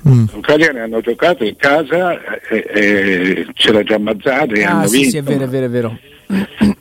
Mm. 0.07 0.25
Con 0.31 0.41
Cagliari 0.41 0.79
hanno 0.79 1.01
giocato 1.01 1.43
in 1.43 1.55
casa 1.55 2.39
e, 2.47 2.65
e 2.73 3.47
c'era 3.53 3.83
già 3.83 3.97
Mazzari 3.97 4.63
ah, 4.63 4.71
hanno 4.71 4.87
sì, 4.87 4.97
vinto. 4.97 5.09
Sì, 5.09 5.17
è 5.17 5.23
vero, 5.23 5.43
è 5.43 5.47
vero, 5.47 5.65
è 5.65 5.69
vero. 5.69 5.97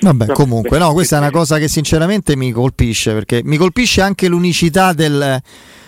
Vabbè, 0.00 0.26
comunque, 0.32 0.78
no, 0.78 0.92
questa 0.92 1.16
è 1.16 1.18
una 1.18 1.30
cosa 1.30 1.58
che 1.58 1.68
sinceramente 1.68 2.34
mi 2.36 2.52
colpisce 2.52 3.12
perché 3.12 3.42
mi 3.44 3.56
colpisce 3.56 4.00
anche 4.00 4.28
l'unicità 4.28 4.92
del, 4.92 5.40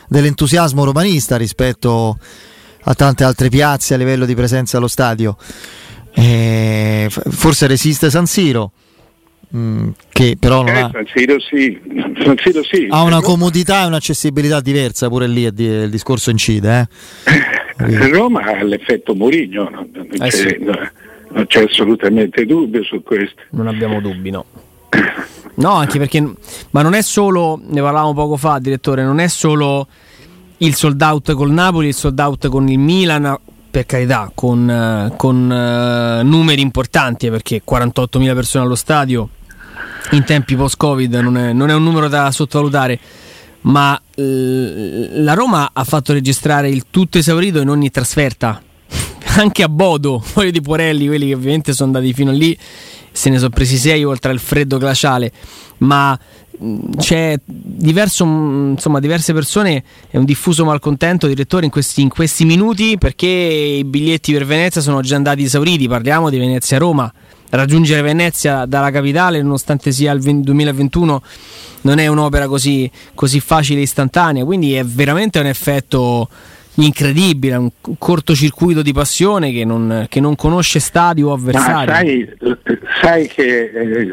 dell'entusiasmo 0.09 0.85
romanista 0.85 1.37
rispetto 1.37 2.19
a 2.85 2.95
tante 2.95 3.25
altre 3.25 3.49
piazze 3.49 3.95
a 3.95 3.97
livello 3.97 4.27
di 4.27 4.35
presenza 4.35 4.77
allo 4.77 4.89
stadio. 4.89 5.37
E 6.15 7.09
forse 7.09 7.67
resiste 7.67 8.11
San 8.11 8.27
Siro. 8.27 8.73
Mm, 9.55 9.91
che 10.09 10.37
però 10.41 10.63
non 10.63 10.75
eh, 10.75 10.81
ha, 10.81 10.91
San 10.91 11.07
Siro 11.15 11.39
sì. 11.39 11.79
San 12.25 12.37
Siro 12.39 12.63
sì. 12.63 12.87
ha 12.89 13.03
una 13.03 13.21
comodità 13.21 13.83
e 13.83 13.87
un'accessibilità 13.87 14.61
diversa, 14.61 15.09
pure 15.09 15.27
lì 15.27 15.43
il 15.43 15.91
discorso 15.91 16.31
incide. 16.31 16.89
Eh? 17.25 18.09
Roma 18.09 18.43
ha 18.45 18.63
l'effetto 18.63 19.15
Mourinho, 19.15 19.87
eh 20.23 20.31
sì. 20.31 20.59
Non, 21.33 21.47
c'è 21.47 21.65
assolutamente 21.65 22.45
dubbio 22.45 22.83
su 22.85 23.03
questo. 23.03 23.43
Non 23.51 23.67
abbiamo 23.67 24.01
dubbi, 24.01 24.31
no. 24.31 24.45
No, 25.55 25.73
anche 25.73 25.99
perché, 25.99 26.23
ma 26.71 26.83
non 26.83 26.95
è 26.95 27.03
solo, 27.03 27.61
ne 27.63 27.81
parlavamo 27.81 28.15
poco 28.15 28.37
fa, 28.37 28.59
direttore, 28.59 29.05
non 29.05 29.19
è 29.19 29.29
solo 29.29 29.87
il 30.59 30.75
sold 30.75 31.01
out 31.03 31.33
col 31.35 31.51
Napoli, 31.51 31.89
il 31.89 31.95
sold 31.95 32.19
out 32.19 32.49
con 32.49 32.69
il 32.69 32.79
Milan, 32.79 33.39
per 33.71 33.85
carità, 33.85 34.31
con, 34.35 35.13
con 35.17 35.37
uh, 35.37 36.27
numeri 36.27 36.61
importanti, 36.63 37.29
perché 37.31 37.63
48.000 37.69 38.35
persone 38.35 38.65
allo 38.65 38.75
stadio 38.75 39.29
in 40.11 40.25
tempi 40.25 40.57
post-Covid 40.57 41.15
non 41.15 41.37
è, 41.37 41.53
non 41.53 41.71
è 41.71 41.75
un 41.75 41.83
numero 41.83 42.09
da 42.09 42.31
sottovalutare, 42.31 42.99
ma 43.63 44.01
eh, 44.15 45.09
la 45.13 45.35
Roma 45.35 45.71
ha 45.73 45.85
fatto 45.85 46.13
registrare 46.13 46.69
il 46.69 46.87
tutto 46.91 47.19
esaurito 47.19 47.61
in 47.61 47.69
ogni 47.69 47.91
trasferta, 47.91 48.61
anche 49.37 49.63
a 49.63 49.69
Bodo, 49.69 50.23
quelli 50.33 50.51
di 50.51 50.61
Porelli, 50.61 51.07
quelli 51.07 51.29
che 51.29 51.35
ovviamente 51.35 51.73
sono 51.73 51.93
andati 51.95 52.13
fino 52.13 52.31
lì, 52.31 52.57
se 53.11 53.31
ne 53.31 53.39
sono 53.39 53.51
presi 53.51 53.77
sei 53.77 54.05
oltre 54.05 54.31
al 54.31 54.39
freddo 54.39 54.79
glaciale, 54.79 55.33
ma 55.79 56.19
c'è 56.97 57.39
diverso, 57.45 58.25
insomma, 58.25 59.01
diverse 59.01 59.33
persone 59.33 59.83
è 60.09 60.17
un 60.17 60.25
diffuso 60.25 60.65
malcontento 60.65 61.27
direttore 61.27 61.65
in 61.65 61.71
questi, 61.71 62.03
in 62.03 62.09
questi 62.09 62.45
minuti 62.45 62.99
perché 62.99 63.27
i 63.27 63.85
biglietti 63.85 64.33
per 64.33 64.47
Venezia 64.47 64.81
sono 64.81 65.01
già 65.01 65.17
andati 65.17 65.43
esauriti. 65.43 65.89
Parliamo 65.89 66.31
di 66.31 66.39
Venezia-Roma 66.39 67.13
raggiungere 67.51 68.01
Venezia 68.03 68.65
dalla 68.65 68.91
capitale, 68.91 69.43
nonostante 69.43 69.93
sia 69.93 70.13
il 70.13 70.21
2021, 70.23 71.23
non 71.83 71.99
è 71.99 72.07
un'opera 72.07 72.47
così, 72.47 72.91
così 73.15 73.41
facile 73.41 73.81
e 73.81 73.83
istantanea. 73.83 74.45
Quindi 74.45 74.75
è 74.75 74.85
veramente 74.85 75.39
un 75.39 75.47
effetto 75.47 76.29
incredibile, 76.77 77.57
un 77.57 77.71
cortocircuito 77.99 78.83
di 78.83 78.93
passione 78.93 79.53
che 79.53 79.65
non, 79.65 80.07
che 80.09 80.21
non 80.21 80.37
conosce 80.37 80.81
stadi 80.81 81.23
o 81.23 81.33
avversari. 81.33 81.87
Ma 81.87 81.97
sai, 81.97 82.37
sai 83.01 83.29
che 83.29 83.65
eh, 83.65 84.13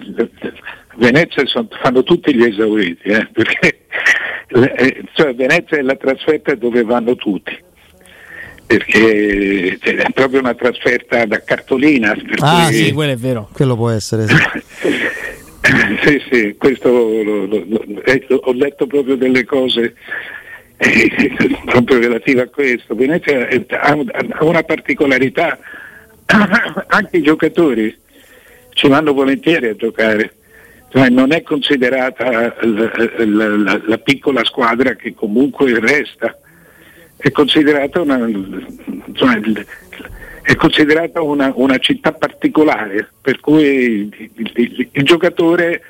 Venezia 0.98 1.46
sono, 1.46 1.68
fanno 1.82 2.04
tutti 2.04 2.36
gli 2.36 2.44
esauriti, 2.44 3.08
eh, 3.08 3.28
perché 3.32 3.86
eh, 4.48 5.04
cioè 5.14 5.34
Venezia 5.36 5.78
è 5.78 5.82
la 5.82 5.96
trasferta 5.96 6.56
dove 6.56 6.84
vanno 6.84 7.16
tutti 7.16 7.68
perché 8.70 9.80
è 9.82 10.12
proprio 10.14 10.42
una 10.42 10.54
trasferta 10.54 11.26
da 11.26 11.42
cartolina. 11.42 12.16
Ah 12.38 12.66
cui... 12.68 12.76
sì, 12.76 12.92
quello 12.92 13.14
è 13.14 13.16
vero. 13.16 13.50
Quello 13.52 13.76
può 13.76 13.90
essere. 13.90 14.28
Sì, 14.28 14.36
sì, 16.06 16.22
sì, 16.30 16.56
questo 16.56 16.88
lo, 16.90 17.46
lo, 17.48 17.64
lo, 17.68 18.04
eh, 18.04 18.28
ho 18.30 18.54
letto 18.54 18.86
proprio 18.86 19.16
delle 19.16 19.44
cose 19.44 19.82
eh, 19.84 19.94
proprio 21.66 22.00
relative 22.00 22.42
a 22.42 22.48
questo. 22.48 22.96
Venezia 22.96 23.48
ha 23.82 24.44
una 24.44 24.64
particolarità, 24.64 25.60
anche 26.88 27.18
i 27.18 27.22
giocatori 27.22 27.96
ci 28.74 28.88
vanno 28.88 29.14
volentieri 29.14 29.68
a 29.68 29.76
giocare. 29.76 30.34
Cioè, 30.92 31.10
non 31.10 31.34
è 31.34 31.44
considerata 31.44 32.32
la, 32.32 32.56
la, 32.62 33.56
la, 33.56 33.82
la 33.86 33.98
piccola 33.98 34.44
squadra 34.44 34.96
che 34.96 35.14
comunque 35.14 35.80
resta 35.80 36.36
è 37.18 37.30
considerata 37.32 38.02
una, 38.02 38.26
insomma, 38.28 39.40
è 40.42 40.56
considerata 40.56 41.22
una, 41.22 41.52
una, 41.54 41.78
città 41.78 42.14
particolare, 42.14 43.12
per 43.22 43.40
cui 43.40 44.10
il, 44.36 44.52
il, 44.56 44.90
il 44.94 45.04
giocatore 45.04 45.82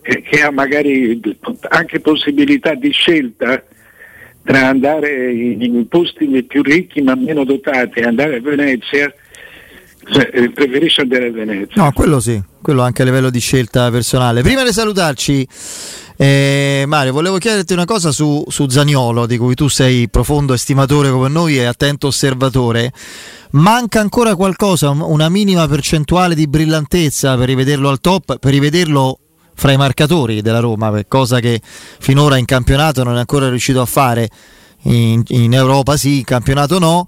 eh, 0.00 0.22
che 0.22 0.42
ha 0.42 0.50
magari 0.50 1.20
anche 1.68 2.00
possibilità 2.00 2.74
di 2.74 2.90
scelta 2.90 3.62
tra 4.42 4.68
andare 4.68 5.32
in, 5.32 5.86
posti 5.88 6.26
più 6.44 6.62
ricchi 6.62 7.02
ma 7.02 7.14
meno 7.14 7.44
dotati 7.44 8.00
e 8.00 8.04
andare 8.04 8.36
a 8.36 8.40
Venezia, 8.40 9.12
cioè, 10.10 10.30
eh, 10.32 10.50
preferisce 10.50 11.02
andare 11.02 11.28
a 11.28 11.30
Venezia. 11.30 11.82
No, 11.82 11.92
quello 11.92 12.20
sì, 12.20 12.40
quello 12.60 12.82
anche 12.82 13.02
a 13.02 13.04
livello 13.04 13.30
di 13.30 13.40
scelta 13.40 13.90
personale. 13.90 14.42
Prima 14.42 14.64
di 14.64 14.72
salutarci, 14.72 15.46
eh, 16.16 16.84
Mario, 16.86 17.12
volevo 17.12 17.38
chiederti 17.38 17.72
una 17.72 17.84
cosa 17.84 18.12
su, 18.12 18.42
su 18.48 18.68
Zaniolo, 18.68 19.26
di 19.26 19.38
cui 19.38 19.54
tu 19.54 19.68
sei 19.68 20.08
profondo 20.08 20.54
estimatore 20.54 21.10
come 21.10 21.28
noi 21.28 21.56
e 21.56 21.64
attento 21.64 22.08
osservatore. 22.08 22.92
Manca 23.52 24.00
ancora 24.00 24.34
qualcosa, 24.36 24.90
una 24.90 25.28
minima 25.28 25.66
percentuale 25.66 26.34
di 26.34 26.46
brillantezza 26.46 27.36
per 27.36 27.46
rivederlo 27.48 27.88
al 27.88 28.00
top, 28.00 28.38
per 28.38 28.52
rivederlo 28.52 29.18
fra 29.60 29.72
i 29.72 29.76
marcatori 29.76 30.40
della 30.40 30.58
Roma, 30.58 31.04
cosa 31.06 31.38
che 31.38 31.60
finora 31.62 32.38
in 32.38 32.46
campionato 32.46 33.04
non 33.04 33.16
è 33.16 33.18
ancora 33.18 33.50
riuscito 33.50 33.82
a 33.82 33.84
fare. 33.84 34.26
In, 34.84 35.22
in 35.28 35.52
Europa 35.52 35.98
sì, 35.98 36.16
in 36.16 36.24
campionato 36.24 36.78
no. 36.78 37.06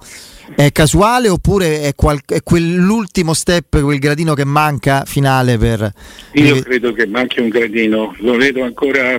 È 0.54 0.70
casuale 0.70 1.30
oppure 1.30 1.80
è, 1.80 1.94
qual- 1.94 2.20
è, 2.26 2.42
quell'ultimo 2.42 3.32
step, 3.32 3.80
quel 3.80 3.98
gradino 3.98 4.34
che 4.34 4.44
manca 4.44 5.04
finale 5.06 5.56
per... 5.56 5.90
Io 6.32 6.60
credo 6.60 6.92
che 6.92 7.06
manchi 7.06 7.40
un 7.40 7.48
gradino, 7.48 8.14
lo 8.18 8.36
vedo 8.36 8.62
ancora 8.64 9.18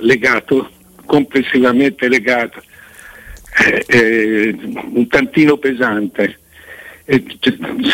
legato, 0.00 0.68
complessivamente 1.06 2.08
legato, 2.08 2.62
eh, 3.64 3.86
eh, 3.88 4.58
un 4.92 5.06
tantino 5.08 5.56
pesante. 5.56 6.38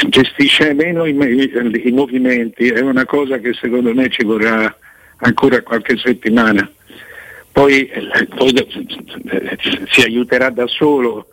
Gestisce 0.08 0.74
meno 0.74 1.06
i, 1.06 1.16
i, 1.16 1.88
i 1.88 1.90
movimenti, 1.90 2.68
è 2.68 2.80
una 2.80 3.06
cosa 3.06 3.38
che 3.38 3.54
secondo 3.54 3.94
me 3.94 4.10
ci 4.10 4.24
vorrà 4.24 4.76
ancora 5.18 5.62
qualche 5.62 5.96
settimana. 5.96 6.70
Poi, 7.50 7.90
poi, 8.34 8.52
eh, 8.52 9.58
si 9.88 10.02
aiuterà 10.02 10.50
da 10.50 10.66
solo 10.66 11.28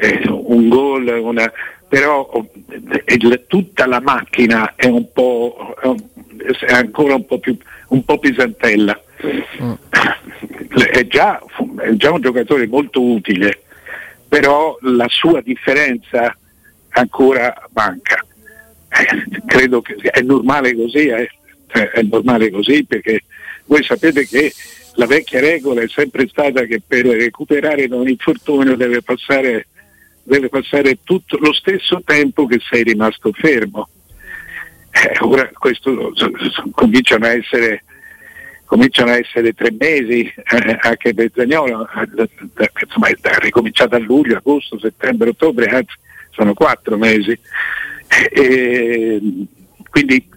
eh, 0.00 0.22
un 0.26 0.68
gol, 0.68 1.06
una, 1.06 1.52
però 1.86 2.30
eh, 3.04 3.46
tutta 3.46 3.86
la 3.86 4.00
macchina 4.00 4.74
è, 4.74 4.86
un 4.86 5.12
po', 5.12 5.76
è 6.60 6.72
ancora 6.72 7.14
un 7.14 7.26
po' 7.26 7.38
più 7.38 7.54
un 7.88 8.04
po' 8.04 8.18
pesantella. 8.18 8.98
Mm. 9.62 9.72
È, 10.92 11.06
già, 11.06 11.42
è 11.78 11.92
già 11.92 12.12
un 12.12 12.20
giocatore 12.20 12.66
molto 12.66 13.02
utile, 13.02 13.62
però 14.28 14.76
la 14.80 15.06
sua 15.08 15.40
differenza 15.40 16.36
ancora 16.98 17.54
manca. 17.72 18.24
Eh, 18.88 19.42
credo 19.46 19.80
che 19.80 19.94
è 19.96 20.20
normale 20.20 20.74
così, 20.74 21.08
eh? 21.08 21.30
cioè, 21.66 21.90
è 21.90 22.02
normale 22.02 22.50
così 22.50 22.84
perché 22.84 23.22
voi 23.66 23.82
sapete 23.82 24.26
che 24.26 24.52
la 24.94 25.06
vecchia 25.06 25.40
regola 25.40 25.82
è 25.82 25.88
sempre 25.88 26.26
stata 26.28 26.64
che 26.64 26.80
per 26.84 27.06
recuperare 27.06 27.86
da 27.86 27.96
un 27.96 28.08
infortunio 28.08 28.74
deve 28.76 29.02
passare 29.02 29.68
deve 30.22 30.48
passare 30.50 30.98
tutto 31.04 31.38
lo 31.38 31.54
stesso 31.54 32.02
tempo 32.04 32.46
che 32.46 32.58
sei 32.68 32.82
rimasto 32.82 33.32
fermo. 33.32 33.88
Eh, 34.90 35.16
ora 35.20 35.48
questo 35.54 36.12
cominciano 36.72 37.24
a 37.24 37.32
essere 37.32 37.84
cominciano 38.64 39.12
a 39.12 39.16
essere 39.16 39.54
tre 39.54 39.74
mesi 39.78 40.20
eh, 40.26 40.78
anche 40.80 41.14
per 41.14 41.30
Zagnolo, 41.34 41.88
eh, 41.88 42.70
insomma 42.84 43.08
è 43.08 43.16
ricominciato 43.38 43.94
a 43.94 43.98
luglio, 43.98 44.36
agosto, 44.36 44.78
settembre, 44.78 45.30
ottobre, 45.30 45.66
anzi 45.66 45.94
sono 46.38 46.54
quattro 46.54 46.96
mesi. 46.96 47.38
E, 48.32 49.20
quindi 49.90 50.28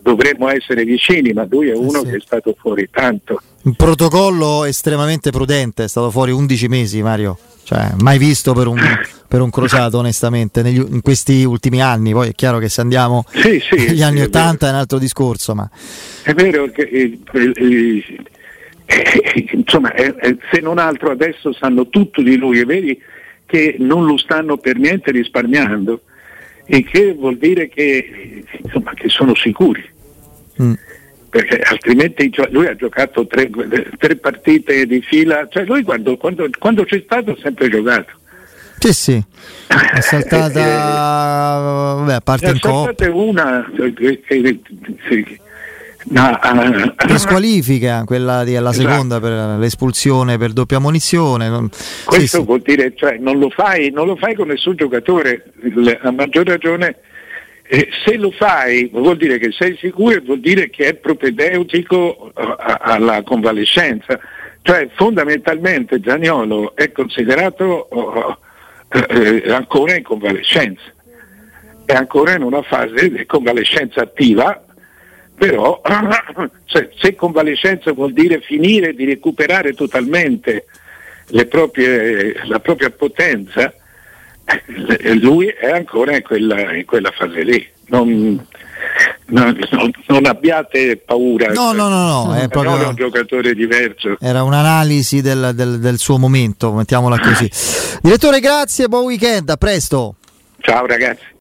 dovremmo 0.00 0.48
essere 0.48 0.84
vicini, 0.84 1.32
ma 1.32 1.46
lui 1.48 1.70
è 1.70 1.74
uno 1.74 2.00
sì. 2.00 2.10
che 2.10 2.16
è 2.16 2.20
stato 2.20 2.54
fuori 2.58 2.88
tanto. 2.90 3.40
Un 3.62 3.74
protocollo 3.74 4.64
estremamente 4.64 5.30
prudente, 5.30 5.84
è 5.84 5.88
stato 5.88 6.10
fuori 6.10 6.30
11 6.30 6.68
mesi 6.68 7.02
Mario, 7.02 7.36
cioè 7.64 7.90
mai 8.00 8.18
visto 8.18 8.52
per 8.52 8.68
un, 8.68 8.78
per 9.26 9.40
un 9.40 9.50
crociato 9.50 9.98
onestamente 9.98 10.62
negli, 10.62 10.78
in 10.78 11.00
questi 11.02 11.42
ultimi 11.42 11.82
anni, 11.82 12.12
poi 12.12 12.28
è 12.28 12.32
chiaro 12.32 12.58
che 12.58 12.68
se 12.68 12.80
andiamo 12.80 13.24
sì, 13.32 13.58
sì, 13.58 13.74
negli 13.88 14.02
anni 14.02 14.18
sì, 14.18 14.24
80 14.24 14.66
è, 14.66 14.68
è 14.68 14.72
un 14.72 14.78
altro 14.78 14.98
discorso. 14.98 15.54
Ma... 15.54 15.68
È 16.22 16.32
vero 16.32 16.70
che 16.70 16.82
eh, 16.82 17.18
eh, 17.32 18.04
eh, 18.86 19.48
insomma, 19.50 19.92
se 19.96 20.60
non 20.60 20.78
altro 20.78 21.10
adesso 21.10 21.52
sanno 21.52 21.88
tutto 21.88 22.22
di 22.22 22.36
lui, 22.36 22.60
è 22.60 22.64
vero 22.64 22.96
che 23.46 23.76
non 23.78 24.04
lo 24.04 24.18
stanno 24.18 24.56
per 24.56 24.76
niente 24.76 25.10
risparmiando, 25.10 26.02
il 26.66 26.84
che 26.88 27.14
vuol 27.14 27.38
dire 27.38 27.68
che, 27.68 28.44
insomma, 28.62 28.92
che 28.94 29.08
sono 29.08 29.34
sicuri. 29.34 29.94
Mm 30.60 30.74
perché 31.36 31.60
altrimenti 31.60 32.32
cioè, 32.32 32.48
lui 32.50 32.66
ha 32.66 32.74
giocato 32.74 33.26
tre, 33.26 33.50
tre, 33.98 34.16
partite 34.16 34.86
di 34.86 35.02
fila, 35.02 35.46
cioè 35.50 35.64
lui 35.64 35.82
quando, 35.82 36.16
quando, 36.16 36.48
quando, 36.58 36.84
c'è 36.84 37.02
stato 37.04 37.32
ha 37.32 37.36
sempre 37.42 37.68
giocato. 37.68 38.12
Sì, 38.78 38.92
sì, 38.92 39.22
è 39.66 40.00
saltata, 40.00 40.60
eh, 40.60 41.96
vabbè, 41.96 42.12
a 42.14 42.20
parte 42.20 42.50
in 42.50 42.60
coppa. 42.60 43.10
una, 43.10 43.66
eh, 43.78 44.22
eh, 44.28 44.60
sì, 45.08 45.40
ma, 46.08 46.38
uh, 46.42 46.94
per 46.94 47.18
squalifica 47.18 48.04
quella 48.04 48.44
della 48.44 48.70
esatto. 48.70 48.88
seconda 48.88 49.20
per 49.20 49.58
l'espulsione 49.58 50.38
per 50.38 50.52
doppia 50.52 50.78
munizione 50.78 51.68
questo 52.04 52.38
sì, 52.38 52.44
vuol 52.44 52.60
dire 52.60 52.92
cioè, 52.94 53.18
non, 53.18 53.38
lo 53.38 53.50
fai, 53.50 53.90
non 53.90 54.06
lo 54.06 54.16
fai 54.16 54.34
con 54.34 54.48
nessun 54.48 54.76
giocatore 54.76 55.52
a 56.02 56.10
maggior 56.10 56.46
ragione 56.46 56.96
eh, 57.68 57.88
se 58.04 58.16
lo 58.16 58.30
fai 58.30 58.88
vuol 58.92 59.16
dire 59.16 59.38
che 59.38 59.50
sei 59.50 59.76
sicuro 59.76 60.14
e 60.14 60.20
vuol 60.20 60.38
dire 60.40 60.70
che 60.70 60.88
è 60.88 60.94
propedeutico 60.94 62.32
alla 62.34 63.22
convalescenza. 63.24 64.18
Cioè 64.62 64.88
fondamentalmente 64.94 66.00
Zagnolo 66.04 66.74
è 66.74 66.90
considerato 66.92 67.88
oh, 67.90 68.38
eh, 68.88 69.42
eh, 69.44 69.52
ancora 69.52 69.96
in 69.96 70.02
convalescenza, 70.02 70.82
è 71.84 71.92
ancora 71.92 72.34
in 72.34 72.42
una 72.42 72.62
fase 72.62 73.10
di 73.10 73.26
convalescenza 73.26 74.02
attiva, 74.02 74.64
però 75.36 75.80
cioè, 76.64 76.88
se 76.98 77.14
convalescenza 77.14 77.92
vuol 77.92 78.12
dire 78.12 78.40
finire 78.40 78.94
di 78.94 79.04
recuperare 79.04 79.74
totalmente 79.74 80.64
proprie, 81.48 82.46
la 82.46 82.60
propria 82.60 82.90
potenza, 82.90 83.72
lui 85.20 85.46
è 85.48 85.70
ancora 85.70 86.16
in 86.16 86.22
quella, 86.22 86.74
in 86.74 86.84
quella 86.84 87.10
fase 87.10 87.42
lì. 87.42 87.74
Non, 87.88 88.44
non, 89.26 89.58
non, 90.06 90.26
abbiate 90.26 90.96
paura. 90.96 91.52
No, 91.52 91.72
no, 91.72 91.88
no, 91.88 92.24
no, 92.24 92.34
è 92.34 92.48
proprio 92.48 92.88
un 92.88 92.94
giocatore 92.94 93.54
diverso. 93.54 94.16
Era 94.20 94.42
un'analisi 94.42 95.20
del, 95.20 95.52
del, 95.54 95.78
del 95.78 95.98
suo 95.98 96.18
momento, 96.18 96.72
mettiamola 96.72 97.18
così. 97.18 97.48
Direttore, 98.02 98.40
grazie, 98.40 98.88
buon 98.88 99.04
weekend, 99.04 99.48
a 99.50 99.56
presto. 99.56 100.16
Ciao 100.60 100.86
ragazzi. 100.86 101.34